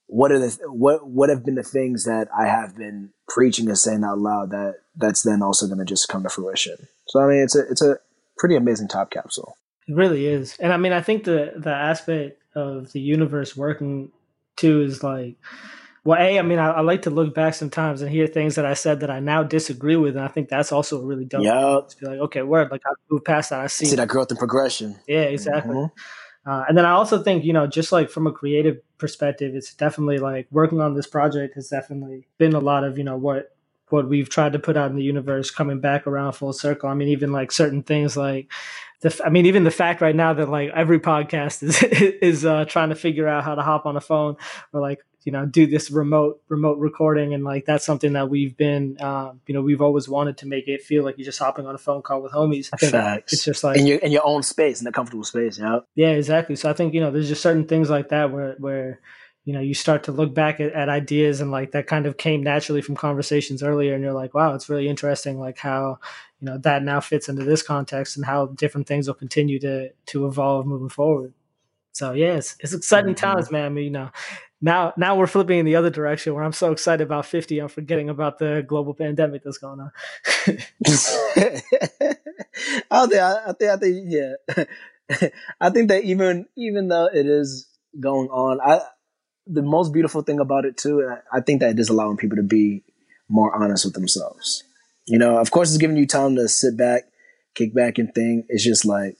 what 0.06 0.32
are 0.32 0.38
the, 0.40 0.58
what, 0.66 1.06
what 1.06 1.30
have 1.30 1.44
been 1.44 1.54
the 1.54 1.62
things 1.62 2.04
that 2.04 2.28
I 2.36 2.46
have 2.46 2.76
been 2.76 3.10
preaching 3.28 3.68
and 3.68 3.78
saying 3.78 4.02
out 4.04 4.18
loud 4.18 4.50
that 4.50 4.80
that's 4.96 5.22
then 5.22 5.42
also 5.42 5.66
going 5.66 5.78
to 5.78 5.84
just 5.84 6.08
come 6.08 6.24
to 6.24 6.28
fruition. 6.28 6.76
So, 7.06 7.20
I 7.20 7.28
mean, 7.28 7.42
it's 7.42 7.56
a, 7.56 7.60
it's 7.70 7.82
a 7.82 7.98
pretty 8.36 8.56
amazing 8.56 8.88
top 8.88 9.10
capsule. 9.10 9.56
It 9.86 9.94
really 9.94 10.26
is. 10.26 10.56
And 10.58 10.72
I 10.72 10.76
mean, 10.76 10.92
I 10.92 11.00
think 11.00 11.24
the, 11.24 11.52
the 11.56 11.72
aspect 11.72 12.42
of 12.54 12.92
the 12.92 13.00
universe 13.00 13.56
working 13.56 14.10
too 14.56 14.82
is 14.82 15.02
like, 15.02 15.36
well, 16.04 16.20
a, 16.20 16.38
I 16.38 16.42
mean, 16.42 16.58
I, 16.58 16.70
I, 16.70 16.80
like 16.82 17.02
to 17.02 17.10
look 17.10 17.34
back 17.34 17.54
sometimes 17.54 18.02
and 18.02 18.10
hear 18.10 18.26
things 18.26 18.56
that 18.56 18.66
I 18.66 18.74
said 18.74 19.00
that 19.00 19.10
I 19.10 19.20
now 19.20 19.42
disagree 19.42 19.96
with, 19.96 20.16
and 20.16 20.24
I 20.24 20.28
think 20.28 20.50
that's 20.50 20.70
also 20.70 21.00
a 21.00 21.04
really 21.04 21.24
dope. 21.24 21.42
Yeah, 21.42 21.80
to 21.88 21.96
be 21.98 22.06
like, 22.06 22.18
okay, 22.20 22.42
word, 22.42 22.70
like 22.70 22.82
I 22.86 22.92
move 23.10 23.24
past 23.24 23.50
that. 23.50 23.60
I 23.60 23.68
see, 23.68 23.86
see 23.86 23.96
that 23.96 24.08
growth 24.08 24.30
and 24.30 24.38
progression. 24.38 24.96
Yeah, 25.08 25.22
exactly. 25.22 25.74
Mm-hmm. 25.74 26.50
Uh, 26.50 26.64
and 26.68 26.76
then 26.76 26.84
I 26.84 26.90
also 26.90 27.22
think, 27.22 27.44
you 27.44 27.54
know, 27.54 27.66
just 27.66 27.90
like 27.90 28.10
from 28.10 28.26
a 28.26 28.32
creative 28.32 28.76
perspective, 28.98 29.54
it's 29.54 29.72
definitely 29.72 30.18
like 30.18 30.46
working 30.50 30.80
on 30.80 30.94
this 30.94 31.06
project 31.06 31.54
has 31.54 31.68
definitely 31.68 32.26
been 32.36 32.52
a 32.52 32.60
lot 32.60 32.84
of, 32.84 32.98
you 32.98 33.04
know, 33.04 33.16
what 33.16 33.50
what 33.88 34.08
we've 34.08 34.28
tried 34.28 34.52
to 34.52 34.58
put 34.58 34.76
out 34.76 34.90
in 34.90 34.96
the 34.96 35.02
universe 35.02 35.50
coming 35.50 35.80
back 35.80 36.06
around 36.06 36.32
full 36.32 36.52
circle. 36.52 36.88
I 36.88 36.94
mean, 36.94 37.08
even 37.08 37.32
like 37.32 37.52
certain 37.52 37.82
things 37.82 38.16
like 38.16 38.50
the, 39.00 39.20
I 39.24 39.30
mean, 39.30 39.46
even 39.46 39.64
the 39.64 39.70
fact 39.70 40.00
right 40.00 40.16
now 40.16 40.34
that 40.34 40.48
like 40.48 40.70
every 40.74 41.00
podcast 41.00 41.62
is 41.62 41.82
is 42.22 42.44
uh, 42.44 42.66
trying 42.66 42.90
to 42.90 42.94
figure 42.94 43.28
out 43.28 43.44
how 43.44 43.54
to 43.54 43.62
hop 43.62 43.86
on 43.86 43.96
a 43.96 44.00
phone 44.00 44.36
or 44.72 44.80
like 44.80 45.00
you 45.24 45.32
know 45.32 45.46
do 45.46 45.66
this 45.66 45.90
remote 45.90 46.40
remote 46.48 46.78
recording. 46.78 47.34
And 47.34 47.44
like 47.44 47.64
that's 47.64 47.84
something 47.84 48.12
that 48.12 48.28
we've 48.28 48.56
been 48.56 49.00
um, 49.00 49.40
you 49.46 49.54
know 49.54 49.62
we've 49.62 49.82
always 49.82 50.08
wanted 50.08 50.38
to 50.38 50.46
make 50.46 50.68
it 50.68 50.82
feel 50.82 51.02
like 51.02 51.18
you're 51.18 51.24
just 51.24 51.38
hopping 51.38 51.66
on 51.66 51.74
a 51.74 51.78
phone 51.78 52.02
call 52.02 52.22
with 52.22 52.32
homies. 52.32 52.70
I 52.72 52.76
think 52.78 52.92
Facts. 52.92 53.32
it's 53.32 53.44
just 53.44 53.64
like 53.64 53.78
in 53.78 53.86
your 53.86 53.98
in 53.98 54.12
your 54.12 54.24
own 54.24 54.42
space 54.42 54.80
in 54.80 54.86
a 54.86 54.92
comfortable 54.92 55.24
space 55.24 55.58
yeah. 55.58 55.80
Yeah 55.94 56.10
exactly. 56.10 56.56
So 56.56 56.70
i 56.70 56.72
think 56.72 56.94
you 56.94 57.00
know 57.00 57.10
there's 57.10 57.28
just 57.28 57.42
certain 57.42 57.66
things 57.66 57.90
like 57.90 58.10
that 58.10 58.30
where 58.30 58.54
where 58.58 59.00
you 59.44 59.52
know 59.52 59.60
you 59.60 59.74
start 59.74 60.04
to 60.04 60.12
look 60.12 60.34
back 60.34 60.60
at, 60.60 60.72
at 60.72 60.88
ideas 60.88 61.40
and 61.40 61.50
like 61.50 61.72
that 61.72 61.86
kind 61.86 62.06
of 62.06 62.16
came 62.16 62.42
naturally 62.42 62.82
from 62.82 62.96
conversations 62.96 63.62
earlier 63.62 63.94
and 63.94 64.02
you're 64.02 64.12
like 64.12 64.34
wow 64.34 64.54
it's 64.54 64.68
really 64.68 64.88
interesting 64.88 65.38
like 65.38 65.58
how 65.58 65.98
you 66.40 66.46
know 66.46 66.58
that 66.58 66.82
now 66.82 67.00
fits 67.00 67.28
into 67.28 67.44
this 67.44 67.62
context 67.62 68.16
and 68.16 68.26
how 68.26 68.46
different 68.46 68.86
things 68.86 69.06
will 69.06 69.14
continue 69.14 69.58
to 69.58 69.90
to 70.06 70.26
evolve 70.26 70.66
moving 70.66 70.88
forward 70.88 71.32
so 71.94 72.12
yeah 72.12 72.34
it's, 72.34 72.56
it's 72.60 72.74
exciting 72.74 73.14
mm-hmm. 73.14 73.32
times 73.32 73.50
man 73.50 73.64
I 73.64 73.68
mean, 73.70 73.84
you 73.84 73.90
know 73.90 74.10
now 74.64 74.94
now 74.96 75.14
we're 75.14 75.26
flipping 75.26 75.58
in 75.58 75.66
the 75.66 75.76
other 75.76 75.90
direction 75.90 76.32
where 76.32 76.42
I'm 76.42 76.54
so 76.54 76.72
excited 76.72 77.04
about 77.04 77.26
50, 77.26 77.58
I'm 77.58 77.68
forgetting 77.68 78.08
about 78.08 78.38
the 78.38 78.64
global 78.66 78.94
pandemic 78.94 79.42
that's 79.44 79.58
going 79.58 79.78
on. 79.78 79.92
I 82.90 83.06
think 83.06 83.20
I 83.20 83.52
think 83.58 83.70
I 83.70 83.76
think 83.76 84.06
yeah. 84.08 84.32
I 85.60 85.68
think 85.68 85.88
that 85.88 86.04
even 86.04 86.46
even 86.56 86.88
though 86.88 87.10
it 87.12 87.26
is 87.26 87.68
going 88.00 88.28
on, 88.28 88.58
I 88.62 88.80
the 89.46 89.60
most 89.60 89.92
beautiful 89.92 90.22
thing 90.22 90.40
about 90.40 90.64
it 90.64 90.78
too, 90.78 91.14
I 91.30 91.42
think 91.42 91.60
that 91.60 91.72
it 91.72 91.78
is 91.78 91.90
allowing 91.90 92.16
people 92.16 92.36
to 92.36 92.42
be 92.42 92.84
more 93.28 93.54
honest 93.54 93.84
with 93.84 93.92
themselves. 93.92 94.64
You 95.06 95.18
know, 95.18 95.36
of 95.36 95.50
course, 95.50 95.68
it's 95.68 95.78
giving 95.78 95.98
you 95.98 96.06
time 96.06 96.36
to 96.36 96.48
sit 96.48 96.78
back, 96.78 97.02
kick 97.54 97.74
back, 97.74 97.98
and 97.98 98.14
think. 98.14 98.46
It's 98.48 98.64
just 98.64 98.86
like 98.86 99.18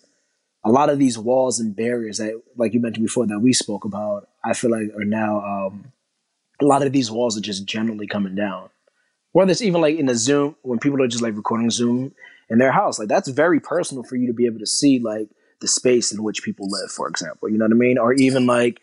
a 0.65 0.71
lot 0.71 0.89
of 0.89 0.99
these 0.99 1.19
walls 1.19 1.61
and 1.61 1.77
barriers 1.77 2.19
that, 2.19 2.41
like 2.57 2.73
you 2.73 2.81
mentioned 2.81 3.05
before, 3.05 3.27
that 3.27 3.39
we 3.39 3.53
spoke 3.53 3.85
about, 3.85 4.29
I 4.43 4.55
feel 4.55 4.71
like 4.71 4.95
are 4.97 5.05
now 5.05 5.41
um, 5.41 5.93
a 6.61 6.65
lot 6.65 6.83
of 6.83 6.93
these 6.93 7.11
walls 7.11 7.37
are 7.37 7.43
just 7.43 7.67
generally 7.67 8.07
coming 8.07 8.35
down. 8.35 8.71
Whether 9.33 9.51
it's 9.51 9.63
even 9.63 9.81
like 9.81 9.99
in 9.99 10.09
a 10.09 10.15
Zoom 10.15 10.57
when 10.63 10.79
people 10.79 11.03
are 11.03 11.09
just 11.09 11.23
like 11.23 11.37
recording 11.37 11.71
Zoom 11.71 12.15
in 12.49 12.59
their 12.59 12.73
house, 12.73 12.99
like 12.99 13.09
that's 13.09 13.29
very 13.29 13.61
personal 13.61 14.05
for 14.05 14.17
you 14.17 14.27
to 14.29 14.33
be 14.33 14.47
able 14.47 14.61
to 14.61 14.67
see 14.67 14.99
like 14.99 15.29
the 15.61 15.69
space 15.69 16.13
in 16.13 16.23
which 16.23 16.43
people 16.43 16.67
live, 16.71 16.91
for 16.91 17.09
example. 17.09 17.49
You 17.49 17.59
know 17.59 17.65
what 17.65 17.73
I 17.73 17.77
mean? 17.77 17.99
Or 17.99 18.13
even 18.15 18.47
like 18.47 18.81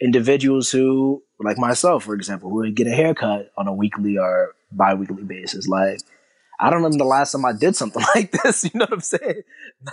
individuals 0.00 0.70
who, 0.70 1.22
like 1.38 1.56
myself, 1.56 2.04
for 2.04 2.14
example, 2.14 2.50
who 2.50 2.56
would 2.56 2.74
get 2.74 2.88
a 2.88 2.90
haircut 2.90 3.52
on 3.56 3.68
a 3.68 3.72
weekly 3.72 4.18
or 4.18 4.54
bi-weekly 4.72 5.22
basis. 5.22 5.68
Like 5.68 6.00
I 6.60 6.70
don't 6.70 6.82
remember 6.82 6.98
the 6.98 7.04
last 7.04 7.32
time 7.32 7.44
I 7.44 7.52
did 7.52 7.76
something 7.76 8.02
like 8.14 8.30
this. 8.30 8.64
You 8.64 8.70
know 8.74 8.86
what 8.86 8.92
I'm 8.94 9.00
saying? 9.00 9.42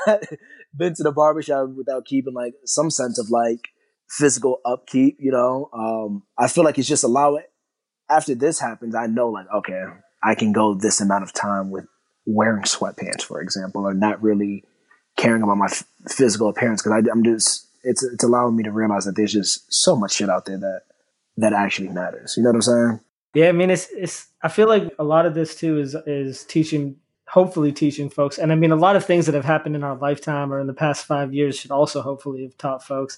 Not 0.05 0.23
been 0.75 0.93
to 0.95 1.03
the 1.03 1.11
barbershop 1.11 1.69
without 1.75 2.05
keeping 2.05 2.33
like 2.33 2.53
some 2.65 2.89
sense 2.89 3.19
of 3.19 3.29
like 3.29 3.69
physical 4.09 4.59
upkeep. 4.65 5.17
You 5.19 5.31
know, 5.31 5.69
um, 5.73 6.23
I 6.37 6.47
feel 6.47 6.63
like 6.63 6.77
it's 6.77 6.87
just 6.87 7.03
allowing. 7.03 7.43
After 8.09 8.33
this 8.33 8.59
happens, 8.59 8.95
I 8.95 9.05
know 9.05 9.29
like 9.29 9.45
okay, 9.53 9.83
I 10.23 10.35
can 10.35 10.51
go 10.51 10.73
this 10.73 10.99
amount 10.99 11.23
of 11.23 11.33
time 11.33 11.69
with 11.69 11.85
wearing 12.25 12.63
sweatpants, 12.63 13.23
for 13.23 13.41
example, 13.41 13.83
or 13.85 13.93
not 13.93 14.21
really 14.21 14.63
caring 15.17 15.43
about 15.43 15.57
my 15.57 15.65
f- 15.65 15.83
physical 16.07 16.49
appearance 16.49 16.81
because 16.81 17.03
I'm 17.11 17.23
just 17.23 17.67
it's 17.83 18.03
it's 18.03 18.23
allowing 18.23 18.55
me 18.55 18.63
to 18.63 18.71
realize 18.71 19.05
that 19.05 19.15
there's 19.15 19.33
just 19.33 19.71
so 19.71 19.95
much 19.95 20.13
shit 20.13 20.29
out 20.29 20.45
there 20.45 20.57
that 20.57 20.81
that 21.37 21.53
actually 21.53 21.89
matters. 21.89 22.35
You 22.35 22.43
know 22.43 22.49
what 22.49 22.55
I'm 22.55 22.61
saying? 22.61 22.99
Yeah, 23.33 23.49
I 23.49 23.51
mean, 23.51 23.69
it's 23.69 23.87
it's. 23.91 24.27
I 24.41 24.47
feel 24.47 24.67
like 24.67 24.91
a 24.97 25.03
lot 25.03 25.25
of 25.25 25.35
this 25.35 25.55
too 25.55 25.79
is 25.79 25.95
is 26.07 26.43
teaching, 26.45 26.95
hopefully 27.27 27.71
teaching 27.71 28.09
folks, 28.09 28.37
and 28.39 28.51
I 28.51 28.55
mean, 28.55 28.71
a 28.71 28.75
lot 28.75 28.95
of 28.95 29.05
things 29.05 29.25
that 29.27 29.35
have 29.35 29.45
happened 29.45 29.75
in 29.75 29.83
our 29.83 29.95
lifetime 29.95 30.51
or 30.51 30.59
in 30.59 30.67
the 30.67 30.73
past 30.73 31.05
five 31.05 31.33
years 31.33 31.57
should 31.59 31.71
also 31.71 32.01
hopefully 32.01 32.41
have 32.43 32.57
taught 32.57 32.83
folks 32.83 33.17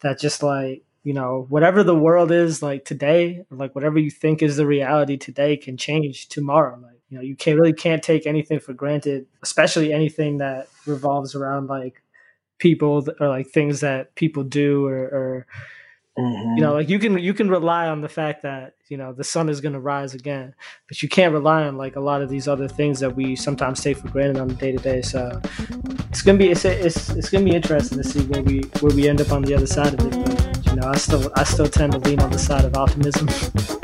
that 0.00 0.18
just 0.18 0.42
like 0.42 0.84
you 1.04 1.14
know 1.14 1.46
whatever 1.48 1.84
the 1.84 1.94
world 1.94 2.32
is 2.32 2.60
like 2.62 2.84
today, 2.84 3.44
like 3.50 3.74
whatever 3.74 3.98
you 3.98 4.10
think 4.10 4.42
is 4.42 4.56
the 4.56 4.66
reality 4.66 5.16
today 5.16 5.56
can 5.56 5.76
change 5.76 6.28
tomorrow. 6.28 6.76
Like 6.82 7.00
you 7.08 7.16
know, 7.18 7.22
you 7.22 7.36
can't 7.36 7.58
really 7.58 7.72
can't 7.72 8.02
take 8.02 8.26
anything 8.26 8.58
for 8.58 8.72
granted, 8.72 9.26
especially 9.44 9.92
anything 9.92 10.38
that 10.38 10.68
revolves 10.86 11.36
around 11.36 11.68
like 11.68 12.02
people 12.58 13.06
or 13.20 13.28
like 13.28 13.48
things 13.48 13.80
that 13.80 14.14
people 14.16 14.42
do 14.44 14.86
or, 14.86 14.96
or 15.04 15.46
Mm-hmm. 16.18 16.56
You 16.56 16.60
know, 16.60 16.74
like 16.74 16.90
you 16.90 16.98
can 16.98 17.16
you 17.18 17.32
can 17.32 17.48
rely 17.48 17.88
on 17.88 18.02
the 18.02 18.08
fact 18.08 18.42
that 18.42 18.74
you 18.88 18.98
know 18.98 19.14
the 19.14 19.24
sun 19.24 19.48
is 19.48 19.62
going 19.62 19.72
to 19.72 19.80
rise 19.80 20.12
again, 20.12 20.54
but 20.86 21.02
you 21.02 21.08
can't 21.08 21.32
rely 21.32 21.64
on 21.64 21.78
like 21.78 21.96
a 21.96 22.00
lot 22.00 22.20
of 22.20 22.28
these 22.28 22.46
other 22.46 22.68
things 22.68 23.00
that 23.00 23.16
we 23.16 23.34
sometimes 23.34 23.80
take 23.80 23.96
for 23.96 24.08
granted 24.08 24.36
on 24.36 24.48
the 24.48 24.54
day 24.54 24.72
to 24.72 24.78
day. 24.78 25.00
So 25.00 25.40
it's 26.10 26.20
gonna 26.20 26.36
be 26.36 26.50
it's, 26.50 26.66
it's 26.66 27.08
it's 27.10 27.30
gonna 27.30 27.46
be 27.46 27.54
interesting 27.54 27.96
to 27.96 28.04
see 28.04 28.20
where 28.24 28.42
we 28.42 28.60
where 28.80 28.94
we 28.94 29.08
end 29.08 29.22
up 29.22 29.32
on 29.32 29.40
the 29.40 29.54
other 29.54 29.66
side 29.66 29.94
of 29.98 30.06
it. 30.06 30.10
But, 30.10 30.66
you 30.66 30.76
know, 30.76 30.88
I 30.88 30.98
still 30.98 31.32
I 31.34 31.44
still 31.44 31.68
tend 31.68 31.92
to 31.92 31.98
lean 32.00 32.20
on 32.20 32.30
the 32.30 32.38
side 32.38 32.66
of 32.66 32.76
optimism. 32.76 33.28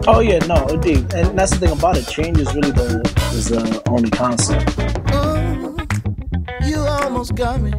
Oh 0.07 0.21
yeah, 0.21 0.39
no, 0.41 0.67
indeed, 0.67 1.11
and 1.15 1.39
that's 1.39 1.53
the 1.53 1.67
thing 1.67 1.73
about 1.73 1.97
it. 1.97 2.07
Change 2.07 2.39
is 2.41 2.55
really 2.55 2.73
the 2.73 3.01
is 3.33 3.49
the 3.49 3.83
only 3.89 4.11
constant. 4.11 4.67
Mm, 5.09 6.69
you 6.69 6.77
almost 6.77 7.35
got 7.35 7.59
me. 7.63 7.73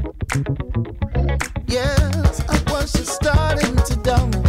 Just 2.94 3.14
starting 3.14 3.76
to 3.76 3.96
doubt 3.98 4.49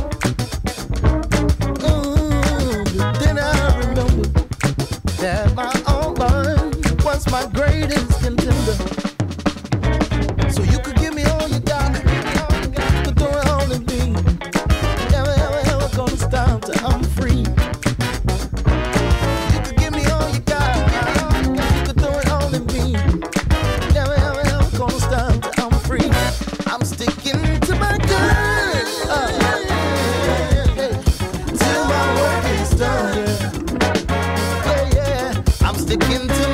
sticking 35.90 36.28
to 36.28 36.49